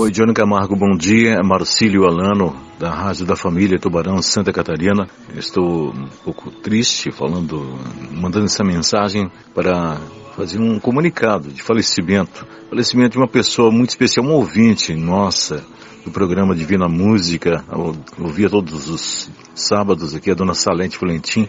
Oi, 0.00 0.12
Johnny 0.12 0.32
Camargo, 0.32 0.76
bom 0.76 0.96
dia. 0.96 1.42
Marcílio 1.42 2.04
Alano, 2.04 2.54
da 2.78 2.88
Rádio 2.88 3.26
da 3.26 3.34
Família 3.34 3.80
Tubarão, 3.80 4.22
Santa 4.22 4.52
Catarina. 4.52 5.08
Estou 5.34 5.90
um 5.90 6.06
pouco 6.24 6.52
triste 6.52 7.10
falando, 7.10 7.76
mandando 8.12 8.44
essa 8.44 8.62
mensagem 8.62 9.28
para 9.52 9.96
fazer 10.36 10.60
um 10.60 10.78
comunicado 10.78 11.48
de 11.50 11.60
falecimento. 11.60 12.46
Falecimento 12.70 13.14
de 13.14 13.18
uma 13.18 13.26
pessoa 13.26 13.72
muito 13.72 13.90
especial, 13.90 14.24
um 14.24 14.34
ouvinte 14.34 14.94
nossa 14.94 15.64
do 16.04 16.12
programa 16.12 16.54
Divina 16.54 16.88
Música. 16.88 17.64
Eu 17.68 17.96
ouvia 18.20 18.48
todos 18.48 18.88
os 18.88 19.28
sábados 19.52 20.14
aqui 20.14 20.30
a 20.30 20.34
dona 20.34 20.54
Salente 20.54 20.96
Valentim. 20.96 21.48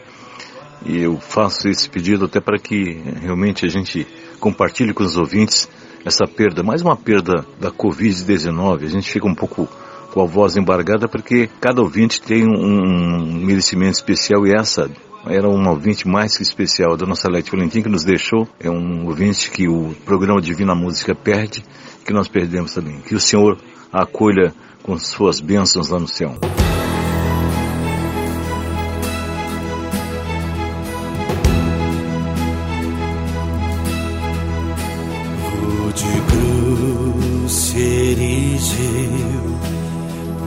E 0.88 1.04
eu 1.04 1.20
faço 1.20 1.68
esse 1.70 1.88
pedido 1.88 2.26
até 2.26 2.42
para 2.42 2.58
que 2.58 3.00
realmente 3.22 3.64
a 3.64 3.70
gente 3.70 4.08
compartilhe 4.40 4.92
com 4.92 5.04
os 5.04 5.18
ouvintes 5.18 5.70
essa 6.06 6.26
perda, 6.26 6.64
mais 6.64 6.82
uma 6.82 6.96
perda 6.96 7.46
da 7.60 7.72
Covid-19. 7.72 8.84
A 8.84 8.90
gente 8.90 9.10
fica 9.10 9.28
um 9.28 9.36
pouco 9.36 9.68
com 10.14 10.22
a 10.22 10.26
voz 10.26 10.58
embargada 10.58 11.08
porque 11.08 11.50
cada 11.60 11.82
ouvinte 11.82 12.22
tem 12.22 12.46
um, 12.46 13.46
merecimento 13.46 13.98
especial 13.98 14.46
e 14.46 14.54
essa 14.54 14.90
era 15.28 15.48
um 15.48 15.68
ouvinte 15.68 16.08
mais 16.08 16.36
que 16.38 16.44
especial 16.44 16.96
da 16.96 17.06
nossa 17.06 17.30
Lete 17.30 17.52
Valentim 17.52 17.82
que 17.82 17.90
nos 17.90 18.04
deixou. 18.04 18.48
É 18.60 18.70
um 18.70 19.06
ouvinte 19.06 19.52
que 19.52 19.68
o 19.68 19.94
programa 20.06 20.42
Divina 20.42 20.74
Música 20.74 21.14
perde, 21.14 21.64
que 22.06 22.14
nós 22.14 22.28
perdemos 22.28 22.74
também. 22.74 23.00
Que 23.02 23.16
o 23.16 23.20
Senhor 23.20 23.58
acolha 23.92 24.54
com 24.82 24.98
suas 24.98 25.40
bênçãos 25.40 25.90
lá 25.90 26.00
no 26.00 26.08
céu. 26.08 26.36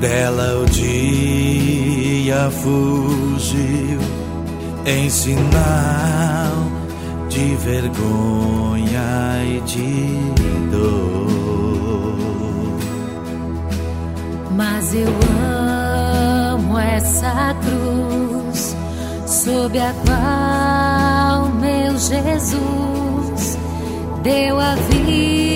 Dela 0.02 0.58
o 0.58 0.66
dia 0.66 2.50
fugiu 2.50 4.00
em 4.84 5.08
sinal 5.08 6.52
de 7.28 7.54
vergonha 7.54 9.44
e 9.44 9.60
de 9.60 10.18
dor. 10.72 11.28
Mas 14.56 14.92
eu 14.92 15.14
amo 16.52 16.78
essa 16.80 17.54
cruz 17.62 18.76
sob 19.24 19.78
a 19.78 19.94
qual 20.04 21.48
meu 21.60 21.96
Jesus 21.96 23.11
deu 24.22 24.60
a 24.60 24.76
vida 24.76 25.51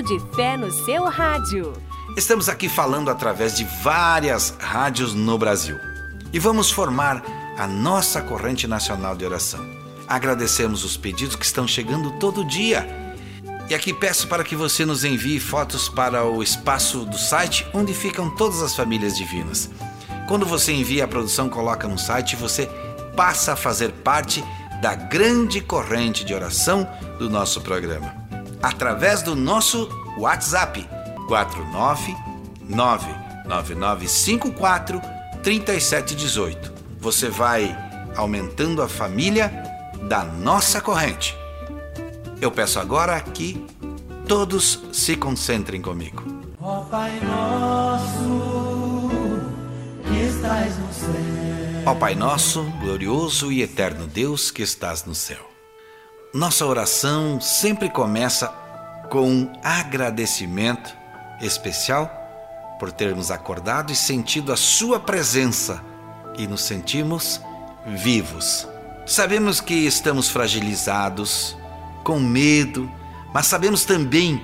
De 0.00 0.18
fé 0.34 0.56
no 0.56 0.70
seu 0.70 1.04
rádio. 1.04 1.74
Estamos 2.16 2.48
aqui 2.48 2.70
falando 2.70 3.10
através 3.10 3.54
de 3.54 3.64
várias 3.82 4.56
rádios 4.58 5.12
no 5.12 5.36
Brasil. 5.36 5.78
E 6.32 6.38
vamos 6.38 6.70
formar 6.70 7.22
a 7.58 7.66
nossa 7.66 8.22
corrente 8.22 8.66
nacional 8.66 9.14
de 9.14 9.26
oração. 9.26 9.60
Agradecemos 10.08 10.84
os 10.84 10.96
pedidos 10.96 11.36
que 11.36 11.44
estão 11.44 11.68
chegando 11.68 12.12
todo 12.12 12.46
dia. 12.46 12.88
E 13.68 13.74
aqui 13.74 13.92
peço 13.92 14.26
para 14.26 14.42
que 14.42 14.56
você 14.56 14.86
nos 14.86 15.04
envie 15.04 15.38
fotos 15.38 15.88
para 15.90 16.24
o 16.24 16.42
espaço 16.42 17.04
do 17.04 17.18
site 17.18 17.66
onde 17.74 17.92
ficam 17.92 18.34
todas 18.34 18.62
as 18.62 18.74
famílias 18.74 19.14
divinas. 19.14 19.70
Quando 20.26 20.46
você 20.46 20.72
envia, 20.72 21.04
a 21.04 21.08
produção 21.08 21.50
coloca 21.50 21.86
no 21.86 21.98
site 21.98 22.36
você 22.36 22.66
passa 23.14 23.52
a 23.52 23.56
fazer 23.56 23.92
parte 23.92 24.42
da 24.80 24.94
grande 24.94 25.60
corrente 25.60 26.24
de 26.24 26.32
oração 26.32 26.88
do 27.18 27.28
nosso 27.28 27.60
programa. 27.60 28.19
Através 28.62 29.22
do 29.22 29.34
nosso 29.34 29.88
WhatsApp 30.18 30.86
49 31.26 32.14
99954 32.68 35.00
3718. 35.42 36.72
Você 37.00 37.28
vai 37.28 37.76
aumentando 38.16 38.82
a 38.82 38.88
família 38.88 39.52
da 40.08 40.24
nossa 40.24 40.80
corrente. 40.80 41.36
Eu 42.40 42.50
peço 42.50 42.78
agora 42.78 43.20
que 43.20 43.64
todos 44.26 44.80
se 44.92 45.16
concentrem 45.16 45.80
comigo. 45.80 46.22
Ó 46.60 46.80
Pai 46.82 47.18
nosso, 47.20 49.10
que 50.04 50.22
estás 50.22 50.78
no 50.78 50.92
céu. 50.92 51.14
Ó 51.86 51.94
Pai 51.94 52.14
nosso, 52.14 52.62
glorioso 52.80 53.50
e 53.50 53.62
eterno 53.62 54.06
Deus 54.06 54.50
que 54.50 54.62
estás 54.62 55.04
no 55.04 55.14
céu. 55.14 55.49
Nossa 56.32 56.64
oração 56.64 57.40
sempre 57.40 57.90
começa 57.90 58.46
com 59.10 59.28
um 59.28 59.52
agradecimento 59.64 60.96
especial 61.40 62.08
por 62.78 62.92
termos 62.92 63.32
acordado 63.32 63.92
e 63.92 63.96
sentido 63.96 64.52
a 64.52 64.56
Sua 64.56 65.00
presença 65.00 65.82
e 66.38 66.46
nos 66.46 66.62
sentimos 66.62 67.40
vivos. 67.84 68.68
Sabemos 69.04 69.60
que 69.60 69.74
estamos 69.74 70.28
fragilizados, 70.28 71.56
com 72.04 72.20
medo, 72.20 72.88
mas 73.34 73.48
sabemos 73.48 73.84
também 73.84 74.40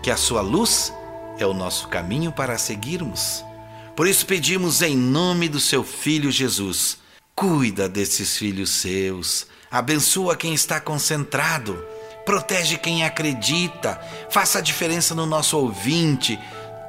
que 0.00 0.12
a 0.12 0.16
Sua 0.16 0.40
luz 0.40 0.92
é 1.36 1.44
o 1.44 1.52
nosso 1.52 1.88
caminho 1.88 2.30
para 2.30 2.56
seguirmos. 2.56 3.44
Por 3.96 4.06
isso 4.06 4.24
pedimos 4.24 4.82
em 4.82 4.96
nome 4.96 5.48
do 5.48 5.58
Seu 5.58 5.82
Filho 5.82 6.30
Jesus, 6.30 6.98
cuida 7.34 7.88
desses 7.88 8.36
filhos 8.36 8.70
seus, 8.70 9.48
abençoa 9.70 10.36
quem 10.36 10.54
está 10.54 10.80
concentrado, 10.80 11.84
protege 12.24 12.76
quem 12.76 13.04
acredita, 13.04 14.00
faça 14.30 14.58
a 14.58 14.62
diferença 14.62 15.14
no 15.14 15.26
nosso 15.26 15.58
ouvinte, 15.58 16.38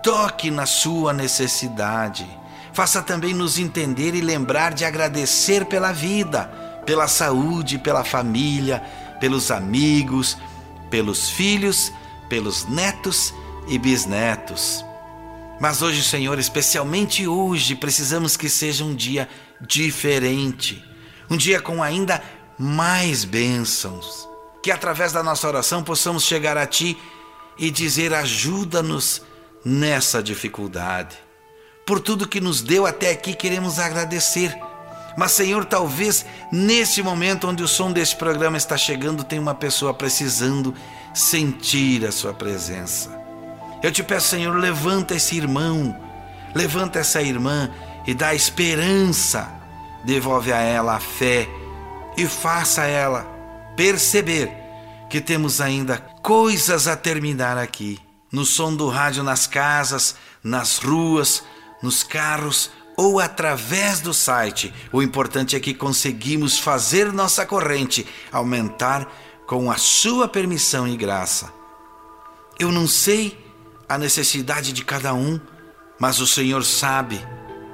toque 0.04 0.50
na 0.50 0.66
sua 0.66 1.14
necessidade. 1.14 2.28
Faça 2.74 3.02
também 3.02 3.34
nos 3.34 3.58
entender 3.58 4.16
e 4.16 4.22
lembrar 4.22 4.74
de 4.74 4.86
agradecer 4.86 5.66
pela 5.66 5.92
vida, 5.92 6.46
pela 6.86 7.08
saúde, 7.08 7.78
pela 7.78 8.04
família, 8.04 8.82
pelos 9.20 9.52
amigos, 9.52 10.38
pelos 10.90 11.30
filhos, 11.30 11.92
pelos 12.30 12.66
netos 12.68 13.34
e 13.68 13.78
bisnetos. 13.78 14.86
Mas 15.60 15.82
hoje, 15.82 16.02
Senhor, 16.04 16.40
especialmente 16.40 17.28
hoje, 17.28 17.76
precisamos 17.76 18.38
que 18.38 18.48
seja 18.48 18.86
um 18.86 18.96
dia 18.96 19.28
diferente, 19.60 20.82
um 21.30 21.36
dia 21.36 21.60
com 21.60 21.84
ainda 21.84 22.24
mais 22.60 23.24
bênçãos. 23.24 24.28
Que 24.62 24.72
através 24.72 25.14
da 25.14 25.24
nossa 25.24 25.48
oração 25.48 25.82
possamos 25.82 26.24
chegar 26.24 26.58
a 26.58 26.68
Ti 26.68 26.98
e 27.58 27.72
dizer: 27.72 28.14
ajuda-nos 28.14 29.22
nessa 29.64 30.22
dificuldade. 30.22 31.18
Por 31.86 32.00
tudo 32.00 32.28
que 32.28 32.42
nos 32.42 32.62
deu 32.62 32.86
até 32.86 33.10
aqui, 33.10 33.34
queremos 33.34 33.80
agradecer. 33.80 34.56
Mas, 35.18 35.32
Senhor, 35.32 35.66
talvez 35.66 36.26
nesse 36.52 37.02
momento 37.02 37.48
onde 37.48 37.64
o 37.64 37.68
som 37.68 37.92
deste 37.92 38.16
programa 38.16 38.58
está 38.58 38.78
chegando, 38.78 39.24
tem 39.24 39.40
uma 39.40 39.56
pessoa 39.56 39.94
precisando 39.94 40.74
sentir 41.14 42.06
a 42.06 42.12
Sua 42.12 42.34
presença. 42.34 43.18
Eu 43.82 43.92
te 43.92 44.04
peço, 44.04 44.28
Senhor, 44.28 44.56
levanta 44.56 45.16
esse 45.16 45.36
irmão, 45.36 45.98
levanta 46.54 47.00
essa 47.00 47.22
irmã 47.22 47.72
e 48.06 48.14
dá 48.14 48.36
esperança, 48.36 49.50
devolve 50.04 50.54
a 50.54 50.60
ela 50.62 50.96
a 50.96 51.00
fé 51.00 51.50
e 52.20 52.28
faça 52.28 52.84
ela 52.84 53.24
perceber 53.78 54.52
que 55.10 55.22
temos 55.22 55.62
ainda 55.62 55.98
coisas 56.22 56.86
a 56.86 56.98
terminar 56.98 57.58
aqui. 57.58 57.98
No 58.30 58.46
som 58.46 58.76
do 58.76 58.90
rádio, 58.90 59.24
nas 59.24 59.48
casas, 59.48 60.16
nas 60.44 60.80
ruas, 60.80 61.44
nos 61.82 62.04
carros 62.04 62.72
ou 62.98 63.22
através 63.22 64.02
do 64.02 64.14
site. 64.14 64.74
O 64.92 65.02
importante 65.02 65.56
é 65.56 65.60
que 65.62 65.74
conseguimos 65.74 66.60
fazer 66.60 67.14
nossa 67.14 67.46
corrente 67.46 68.06
aumentar 68.34 69.10
com 69.48 69.72
a 69.72 69.78
sua 69.78 70.28
permissão 70.28 70.86
e 70.86 70.98
graça. 70.98 71.54
Eu 72.60 72.70
não 72.70 72.86
sei 72.86 73.40
a 73.88 73.98
necessidade 73.98 74.74
de 74.74 74.84
cada 74.84 75.14
um, 75.14 75.40
mas 75.98 76.20
o 76.20 76.28
Senhor 76.28 76.66
sabe. 76.66 77.26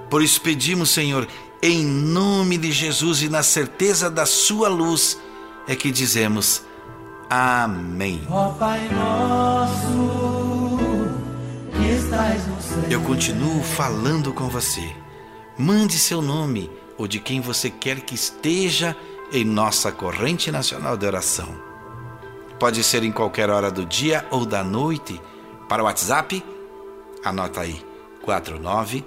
Por 0.07 0.21
isso 0.21 0.39
pedimos, 0.39 0.91
Senhor, 0.91 1.27
em 1.65 1.83
nome 1.83 2.59
de 2.59 2.71
Jesus 2.71 3.23
e 3.23 3.29
na 3.29 3.41
certeza 3.41 4.07
da 4.07 4.23
Sua 4.27 4.69
luz, 4.69 5.19
é 5.67 5.75
que 5.75 5.91
dizemos 5.91 6.61
Amém. 7.27 8.21
Ó 8.29 8.49
Pai 8.49 8.87
nosso, 8.89 10.77
que 11.71 11.87
estás 11.87 12.45
no 12.45 12.61
céu. 12.61 12.83
Eu 12.87 13.01
continuo 13.01 13.63
falando 13.63 14.31
com 14.31 14.47
você. 14.47 14.95
Mande 15.57 15.97
seu 15.97 16.21
nome 16.21 16.69
ou 16.99 17.07
de 17.07 17.19
quem 17.19 17.41
você 17.41 17.71
quer 17.71 18.01
que 18.01 18.13
esteja 18.13 18.95
em 19.33 19.43
nossa 19.43 19.91
corrente 19.91 20.51
nacional 20.51 20.95
de 20.95 21.07
oração. 21.07 21.49
Pode 22.59 22.83
ser 22.83 23.01
em 23.01 23.11
qualquer 23.11 23.49
hora 23.49 23.71
do 23.71 23.87
dia 23.87 24.23
ou 24.29 24.45
da 24.45 24.63
noite. 24.63 25.19
Para 25.67 25.81
o 25.81 25.85
WhatsApp, 25.87 26.45
anota 27.23 27.61
aí: 27.61 27.83
49 28.21 29.03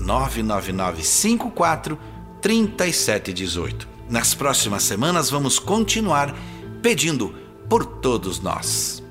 99954 0.00 1.98
3718. 2.40 3.88
Nas 4.08 4.34
próximas 4.34 4.84
semanas 4.84 5.30
vamos 5.30 5.58
continuar 5.58 6.34
pedindo 6.80 7.34
por 7.68 7.84
todos 7.84 8.40
nós. 8.40 9.02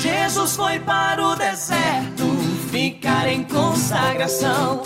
Jesus 0.00 0.56
foi 0.56 0.78
para 0.80 1.26
o 1.26 1.36
deserto 1.36 2.24
ficar 2.70 3.28
em 3.28 3.44
consagração. 3.44 4.82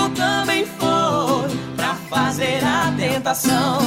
Inimigo 0.00 0.08
também 0.10 0.64
foi 0.64 1.56
para 1.76 1.94
fazer 2.08 2.64
a 2.64 2.92
tentação. 2.96 3.78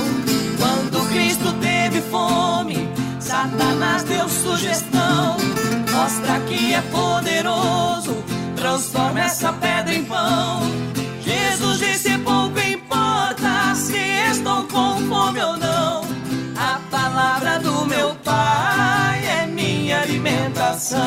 Quando 0.58 1.10
Cristo 1.10 1.52
teve 1.54 2.02
fome, 2.02 2.88
Satanás 3.20 4.04
deu 4.04 4.28
sugestão. 4.30 5.38
Mostra 5.92 6.40
que 6.42 6.74
é 6.74 6.82
poderoso, 6.82 8.24
transforma 8.56 9.22
essa 9.22 9.54
pedra 9.54 9.94
em 9.94 10.06
pão. 10.06 10.62
Jesus 11.22 11.80
disse: 11.80 12.18
pouco 12.20 12.60
importa 12.60 13.76
se 13.76 13.98
estou 14.32 14.64
com 14.64 14.98
fome 15.08 15.42
ou 15.42 15.58
não. 15.58 16.04
A 16.56 16.80
palavra 16.90 17.60
do 17.60 17.86
meu 17.86 18.16
Pai 18.24 19.26
é 19.26 19.46
minha 19.48 20.02
alimentação. 20.02 21.04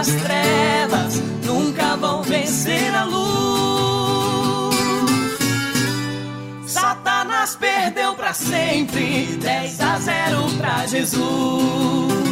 As 0.00 0.06
trevas 0.06 1.20
nunca 1.44 1.94
vão 1.94 2.22
vencer 2.22 2.94
a 2.94 3.04
luz. 3.04 4.74
Satanás 6.66 7.54
perdeu 7.56 8.14
para 8.14 8.32
sempre, 8.32 9.26
10 9.42 9.80
a 9.80 9.98
0 9.98 10.50
para 10.56 10.86
Jesus. 10.86 12.29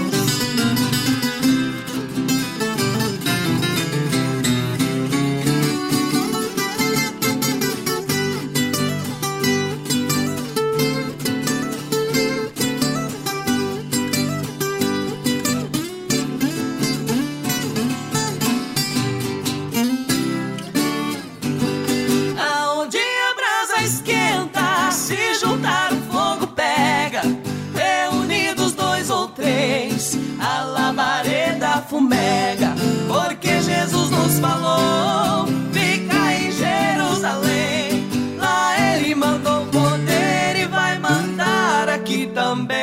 Fumega. 31.99 32.75
Porque 33.09 33.61
Jesus 33.61 34.11
nos 34.11 34.39
falou, 34.39 35.47
fica 35.73 36.33
em 36.33 36.53
Jerusalém. 36.53 38.09
Lá 38.39 38.95
ele 38.95 39.15
mandou 39.15 39.67
poder 39.67 40.57
e 40.57 40.67
vai 40.67 40.99
mandar 40.99 41.89
aqui 41.89 42.31
também. 42.33 42.79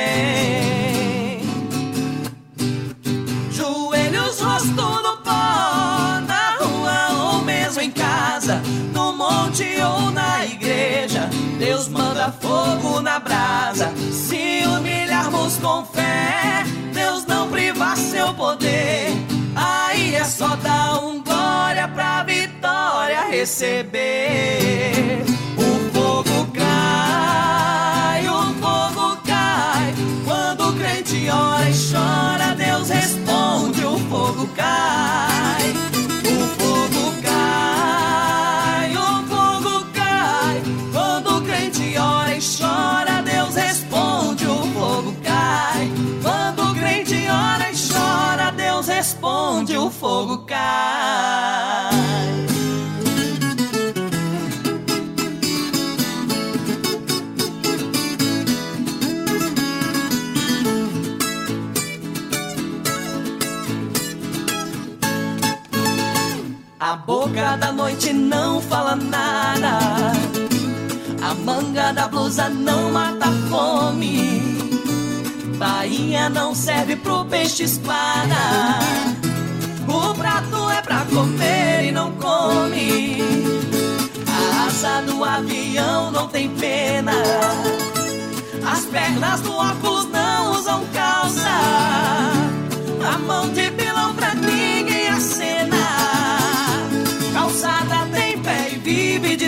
Joelhos, 3.52 4.42
rosto 4.42 5.02
no 5.06 5.18
pó, 5.24 6.20
na 6.28 6.58
rua 6.60 7.34
ou 7.34 7.42
mesmo 7.44 7.82
em 7.82 7.92
casa, 7.92 8.62
no 8.94 9.14
monte 9.14 9.66
ou 9.82 10.12
na 10.12 10.46
igreja. 10.46 11.30
Deus 11.58 11.88
manda 11.88 12.34
fogo 12.42 13.02
na 13.02 13.20
brasa. 13.20 13.94
Se 14.12 14.64
humilharmos 14.68 15.58
com 15.58 15.86
fé, 15.86 16.66
Seu 17.96 18.34
poder. 18.34 19.26
Só 20.26 20.56
dá 20.56 21.00
um 21.00 21.22
glória 21.22 21.88
pra 21.88 22.24
vitória 22.24 23.30
receber. 23.30 25.24
O 25.56 25.94
fogo 25.94 26.48
cai, 26.52 28.28
o 28.28 28.54
fogo 28.56 29.18
cai. 29.26 29.94
Quando 30.26 30.70
o 30.70 30.74
crente 30.74 31.30
ora 31.30 31.70
e 31.70 31.74
chora, 31.74 32.56
Deus 32.56 32.90
responde, 32.90 33.86
o 33.86 33.98
fogo 34.10 34.48
cai. 34.56 34.85
Nada. 68.96 69.80
A 71.22 71.34
manga 71.34 71.92
da 71.92 72.08
blusa 72.08 72.50
não 72.50 72.92
mata 72.92 73.32
fome. 73.50 74.42
Bahia 75.58 76.30
não 76.30 76.54
serve 76.54 76.96
pro 76.98 77.26
peixe 77.26 77.64
espada. 77.64 78.36
O 79.88 80.14
prato 80.14 80.70
é 80.70 80.82
pra 80.82 81.06
comer 81.06 81.86
e 81.86 81.92
não 81.92 82.12
come. 82.14 83.22
A 84.28 84.66
asa 84.68 85.02
do 85.02 85.24
avião 85.24 86.12
não 86.12 86.28
tem 86.28 86.50
pena. 86.50 87.14
As 88.72 88.86
pernas 88.86 89.42
do 89.42 89.54
óculos 89.54 90.06
não 90.10 90.52
usam 90.52 90.84
calça. 90.94 92.05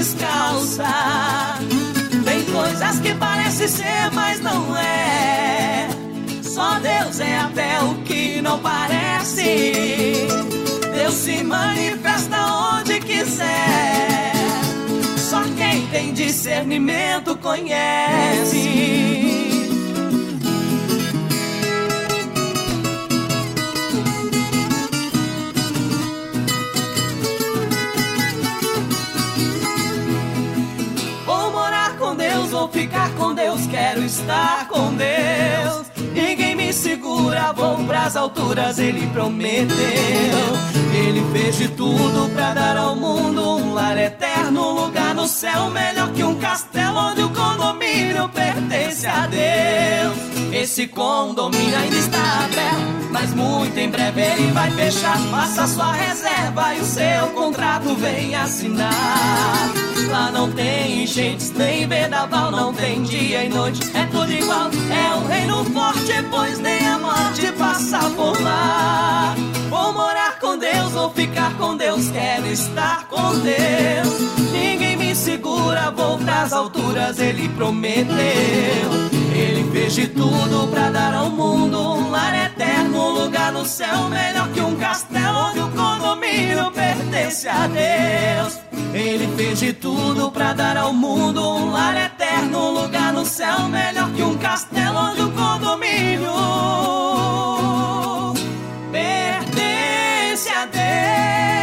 Descalça. 0.08 1.60
Tem 2.24 2.44
coisas 2.46 3.00
que 3.00 3.14
parecem 3.16 3.68
ser, 3.68 4.12
mas 4.14 4.40
não 4.40 4.78
é. 4.78 5.90
Só 6.42 6.80
Deus 6.80 7.20
é 7.20 7.38
até 7.38 7.82
o 7.82 7.96
que 8.04 8.42
não 8.42 8.60
parece. 8.60 10.28
Deus 10.94 11.14
se 11.14 11.44
manifesta 11.44 12.38
onde 12.46 13.00
quiser. 13.02 14.32
Só 15.18 15.44
quem 15.58 15.86
tem 15.88 16.14
discernimento 16.14 17.36
conhece. 17.38 19.27
Estar 34.08 34.68
com 34.70 34.94
Deus. 34.96 35.88
Ninguém 36.14 36.56
me 36.56 36.74
segura, 36.74 37.52
vou 37.52 37.76
pras 37.86 38.16
alturas, 38.16 38.80
ele 38.80 39.06
prometeu. 39.08 39.78
Ele 40.94 41.24
fez 41.32 41.58
de 41.58 41.68
tudo 41.70 42.30
pra 42.34 42.54
dar 42.54 42.78
ao 42.78 42.96
mundo 42.96 43.42
um 43.58 43.74
lar 43.74 43.98
eterno, 43.98 44.70
um 44.70 44.86
lugar 44.86 45.14
no 45.14 45.28
céu 45.28 45.70
melhor 45.70 46.12
que 46.14 46.24
um 46.24 46.36
castelo 46.36 46.98
onde 46.98 47.22
o 47.22 47.30
condomínio 47.30 48.30
pertence 48.30 49.06
a 49.06 49.28
Deus. 49.28 50.37
Esse 50.52 50.88
condomínio 50.88 51.78
ainda 51.78 51.96
está 51.96 52.46
aberto, 52.46 53.12
mas 53.12 53.34
muito 53.34 53.78
em 53.78 53.90
breve 53.90 54.22
ele 54.22 54.52
vai 54.52 54.72
fechar. 54.72 55.18
Faça 55.30 55.68
sua 55.68 55.92
reserva 55.92 56.74
e 56.76 56.80
o 56.80 56.86
seu 56.86 57.28
contrato 57.34 57.96
vem 57.96 58.36
assinar. 58.36 59.72
Lá 60.10 60.32
não 60.32 60.52
tem 60.52 61.04
enchentes, 61.04 61.52
nem 61.52 61.88
vendaval, 61.88 62.50
não 62.52 62.74
tem 62.74 63.04
dia 63.04 63.44
e 63.44 63.50
noite, 63.50 63.82
é 63.94 64.06
tudo 64.06 64.32
igual. 64.32 64.70
É 64.90 65.16
um 65.16 65.28
reino 65.28 65.66
forte, 65.66 66.14
pois 66.30 66.60
nem 66.60 66.88
a 66.88 66.98
morte 66.98 67.52
passa 67.54 68.00
por 68.12 68.42
lá. 68.42 69.36
Vou 69.70 69.94
morar 69.94 70.40
com 70.40 70.58
Deus, 70.58 70.92
vou 70.94 71.10
ficar 71.12 71.54
com 71.58 71.76
Deus, 71.76 72.10
quero 72.10 72.48
estar 72.48 73.06
com 73.08 73.38
Deus. 73.40 74.52
Ninguém 74.52 74.96
me 74.96 75.14
segura, 75.14 75.92
vou 75.92 76.18
pras 76.18 76.54
alturas, 76.54 77.20
ele 77.20 77.50
prometeu. 77.50 79.17
Ele 79.48 79.64
fez 79.72 79.96
de 79.96 80.08
tudo 80.08 80.68
pra 80.68 80.90
dar 80.90 81.14
ao 81.14 81.30
mundo 81.30 81.80
um 81.80 82.12
lar 82.12 82.36
eterno, 82.36 83.02
um 83.02 83.12
lugar 83.24 83.54
no 83.54 83.66
céu 83.66 84.10
melhor 84.10 84.50
que 84.50 84.60
um 84.60 84.76
castelo 84.76 85.38
onde 85.38 85.60
o 85.62 85.70
condomínio 85.70 86.70
pertence 86.72 87.48
a 87.48 87.66
Deus. 87.68 88.60
Ele 88.94 89.26
fez 89.38 89.60
de 89.60 89.72
tudo 89.72 90.30
pra 90.32 90.52
dar 90.52 90.76
ao 90.76 90.92
mundo 90.92 91.42
um 91.42 91.72
lar 91.72 91.96
eterno, 91.96 92.60
um 92.60 92.82
lugar 92.82 93.14
no 93.14 93.26
céu 93.26 93.70
melhor 93.70 94.12
que 94.12 94.22
um 94.22 94.38
castelo 94.38 94.98
onde 94.98 95.22
o 95.22 95.32
condomínio 95.32 96.34
pertence 98.92 100.50
a 100.50 100.66
Deus. 100.66 101.57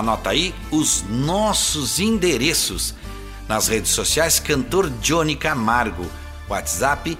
Anota 0.00 0.30
aí 0.30 0.54
os 0.70 1.04
nossos 1.06 2.00
endereços. 2.00 2.94
Nas 3.46 3.68
redes 3.68 3.90
sociais, 3.90 4.40
cantor 4.40 4.88
Johnny 5.02 5.36
Camargo. 5.36 6.06
WhatsApp 6.48 7.18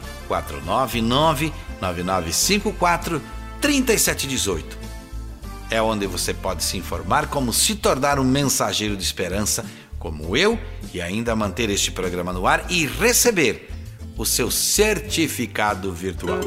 499-9954-3718. 1.81 4.64
É 5.70 5.83
onde 5.83 6.07
você 6.07 6.33
pode 6.33 6.64
se 6.64 6.78
informar 6.78 7.26
como 7.26 7.53
se 7.53 7.74
tornar 7.74 8.18
um 8.18 8.24
mensageiro 8.24 8.97
de 8.97 9.05
esperança, 9.05 9.62
como 9.99 10.35
eu, 10.35 10.59
e 10.95 11.03
ainda 11.03 11.37
manter 11.37 11.68
este 11.68 11.91
programa 11.91 12.33
no 12.33 12.47
ar 12.47 12.64
e 12.70 12.87
receber 12.87 13.68
o 14.16 14.24
seu 14.24 14.51
certificado 14.51 15.93
virtual. 15.93 16.41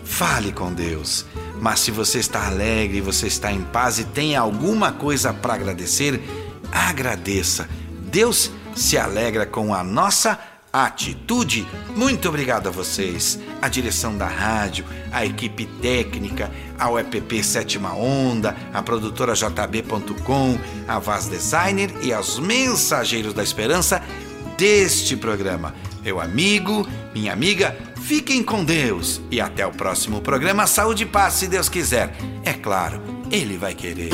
fale 0.04 0.52
com 0.52 0.74
Deus. 0.74 1.28
Mas 1.60 1.80
se 1.80 1.92
você 1.92 2.20
está 2.20 2.48
alegre, 2.48 3.02
você 3.02 3.28
está 3.28 3.52
em 3.52 3.62
paz 3.62 4.00
e 4.00 4.04
tem 4.04 4.36
alguma 4.36 4.92
coisa 4.92 5.34
para 5.34 5.56
agradecer, 5.56 6.22
agradeça. 6.72 7.68
Deus 8.12 8.52
se 8.76 8.98
alegra 8.98 9.46
com 9.46 9.74
a 9.74 9.84
nossa 9.84 10.40
atitude. 10.72 11.68
Muito 11.96 12.30
obrigado 12.30 12.68
a 12.68 12.72
vocês, 12.72 13.40
a 13.62 13.68
direção 13.68 14.18
da 14.18 14.28
rádio, 14.28 14.86
a 15.12 15.26
equipe 15.26 15.66
técnica, 15.82 16.52
ao 16.78 17.00
EPP 17.00 17.44
Sétima 17.44 17.94
Onda, 17.94 18.56
a 18.74 18.84
produtora 18.84 19.34
JB.com, 19.34 20.58
a 20.88 21.00
Vaz 21.00 21.28
Designer 21.28 21.92
e 22.02 22.14
aos 22.14 22.38
mensageiros 22.38 23.34
da 23.34 23.44
esperança 23.44 24.02
deste 24.58 25.16
programa. 25.16 25.74
Meu 26.04 26.20
amigo, 26.22 26.88
minha 27.14 27.34
amiga, 27.34 27.76
fiquem 28.02 28.44
com 28.44 28.64
Deus 28.64 29.22
e 29.30 29.42
até 29.42 29.66
o 29.66 29.72
próximo 29.72 30.22
programa 30.22 30.68
Saúde 30.68 31.04
e 31.04 31.06
Paz, 31.06 31.34
se 31.36 31.48
Deus 31.48 31.70
quiser. 31.70 32.16
É 32.44 32.54
claro, 32.54 33.02
Ele 33.32 33.58
vai 33.58 33.74
querer. 33.74 34.10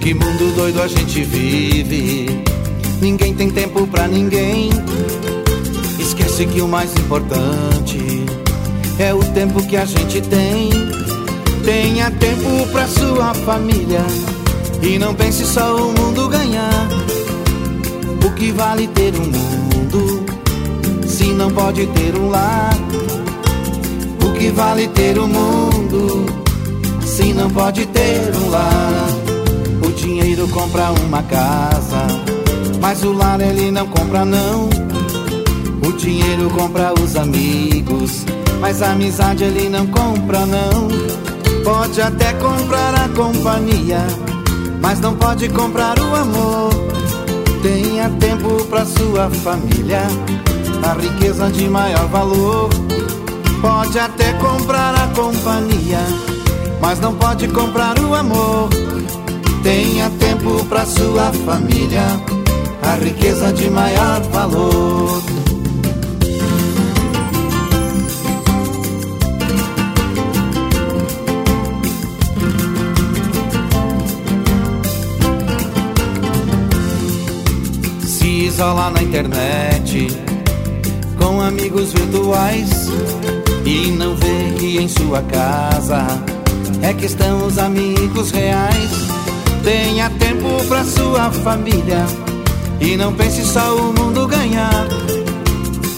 Que 0.00 0.14
mundo 0.14 0.54
doido 0.54 0.82
a 0.82 0.86
gente 0.86 1.24
vive. 1.24 2.44
Ninguém 3.00 3.34
tem 3.34 3.50
tempo 3.50 3.86
pra 3.88 4.06
ninguém. 4.06 4.70
Esquece 5.98 6.46
que 6.46 6.60
o 6.60 6.68
mais 6.68 6.92
importante 6.92 8.24
é 8.98 9.12
o 9.12 9.18
tempo 9.32 9.66
que 9.66 9.76
a 9.76 9.84
gente 9.84 10.20
tem. 10.20 10.95
Tenha 11.66 12.12
tempo 12.12 12.64
pra 12.70 12.86
sua 12.86 13.34
família. 13.34 14.00
E 14.80 15.00
não 15.00 15.12
pense 15.16 15.44
só 15.44 15.74
o 15.74 15.92
mundo 15.92 16.28
ganhar. 16.28 16.86
O 18.24 18.30
que 18.36 18.52
vale 18.52 18.86
ter 18.86 19.12
um 19.16 19.24
mundo 19.24 20.24
se 21.08 21.24
não 21.32 21.50
pode 21.50 21.84
ter 21.88 22.14
um 22.14 22.30
lar? 22.30 22.72
O 24.24 24.38
que 24.38 24.48
vale 24.50 24.86
ter 24.86 25.18
um 25.18 25.26
mundo 25.26 26.26
se 27.04 27.32
não 27.32 27.50
pode 27.50 27.84
ter 27.86 28.32
um 28.36 28.48
lar? 28.48 29.08
O 29.84 29.90
dinheiro 29.90 30.46
compra 30.46 30.92
uma 30.92 31.24
casa, 31.24 32.06
mas 32.80 33.02
o 33.02 33.12
lar 33.12 33.40
ele 33.40 33.72
não 33.72 33.88
compra 33.88 34.24
não. 34.24 34.68
O 35.84 35.92
dinheiro 35.94 36.48
compra 36.50 36.94
os 36.94 37.16
amigos, 37.16 38.24
mas 38.60 38.82
a 38.82 38.92
amizade 38.92 39.42
ele 39.42 39.68
não 39.68 39.88
compra 39.88 40.46
não. 40.46 41.15
Pode 41.66 42.00
até 42.00 42.32
comprar 42.34 42.94
a 42.94 43.08
companhia, 43.08 43.98
mas 44.80 45.00
não 45.00 45.16
pode 45.16 45.48
comprar 45.48 45.98
o 45.98 46.14
amor. 46.14 46.70
Tenha 47.60 48.08
tempo 48.20 48.64
pra 48.66 48.84
sua 48.84 49.28
família, 49.28 50.02
a 50.88 50.92
riqueza 50.92 51.50
de 51.50 51.68
maior 51.68 52.06
valor. 52.06 52.70
Pode 53.60 53.98
até 53.98 54.32
comprar 54.34 54.94
a 54.94 55.08
companhia, 55.08 55.98
mas 56.80 57.00
não 57.00 57.16
pode 57.16 57.48
comprar 57.48 57.98
o 57.98 58.14
amor. 58.14 58.68
Tenha 59.64 60.08
tempo 60.20 60.64
pra 60.66 60.86
sua 60.86 61.32
família, 61.44 62.04
a 62.80 62.94
riqueza 62.94 63.52
de 63.52 63.68
maior 63.68 64.22
valor. 64.30 65.25
Se 78.56 78.62
isola 78.62 78.88
na 78.88 79.02
internet 79.02 80.08
com 81.18 81.42
amigos 81.42 81.92
virtuais 81.92 82.70
e 83.66 83.90
não 83.90 84.16
vê 84.16 84.54
que 84.58 84.78
em 84.78 84.88
sua 84.88 85.20
casa 85.24 86.06
é 86.80 86.94
que 86.94 87.04
estão 87.04 87.46
os 87.46 87.58
amigos 87.58 88.30
reais. 88.30 88.90
Tenha 89.62 90.08
tempo 90.08 90.64
pra 90.68 90.82
sua 90.84 91.30
família 91.30 92.06
e 92.80 92.96
não 92.96 93.12
pense 93.12 93.44
só 93.44 93.76
o 93.76 93.92
mundo 93.92 94.26
ganhar. 94.26 94.86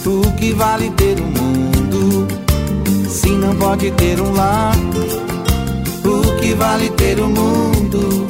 O 0.05 0.33
que 0.33 0.53
vale 0.53 0.91
ter 0.97 1.17
um 1.21 1.31
mundo 1.31 2.27
se 3.09 3.31
não 3.31 3.55
pode 3.55 3.89
ter 3.93 4.21
um 4.21 4.33
lar? 4.33 4.75
O 6.05 6.41
que 6.41 6.55
vale 6.55 6.91
ter 6.91 7.21
um 7.21 7.29
mundo 7.29 8.27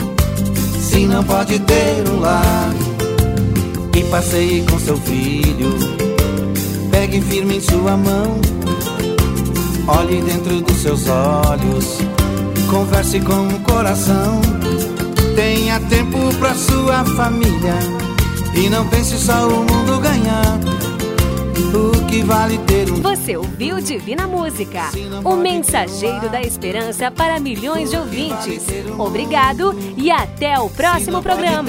se 0.78 1.06
não 1.06 1.24
pode 1.24 1.58
ter 1.60 2.06
um 2.10 2.20
lar? 2.20 2.87
Passeie 4.10 4.62
com 4.62 4.78
seu 4.78 4.96
filho, 4.96 5.76
pegue 6.90 7.20
firme 7.20 7.58
em 7.58 7.60
sua 7.60 7.94
mão, 7.94 8.40
olhe 9.86 10.22
dentro 10.22 10.62
dos 10.62 10.78
seus 10.78 11.06
olhos, 11.08 11.98
converse 12.70 13.20
com 13.20 13.48
o 13.48 13.60
coração. 13.60 14.40
Tenha 15.36 15.78
tempo 15.80 16.34
pra 16.38 16.54
sua 16.54 17.04
família 17.04 17.74
e 18.54 18.70
não 18.70 18.88
pense 18.88 19.16
só 19.18 19.46
o 19.46 19.58
mundo 19.58 20.00
ganhar. 20.00 20.58
O 21.74 22.06
que 22.06 22.22
vale 22.22 22.56
ter 22.66 22.90
um. 22.90 23.02
Você 23.02 23.36
ouviu 23.36 23.78
Divina 23.80 24.26
Música, 24.26 24.84
o 25.22 25.36
mensageiro 25.36 26.30
da 26.30 26.40
esperança 26.40 27.10
para 27.10 27.38
milhões 27.38 27.90
de 27.90 27.96
ouvintes. 27.96 28.64
Obrigado 28.96 29.78
e 29.96 30.10
até 30.10 30.58
o 30.58 30.70
próximo 30.70 31.22
programa. 31.22 31.68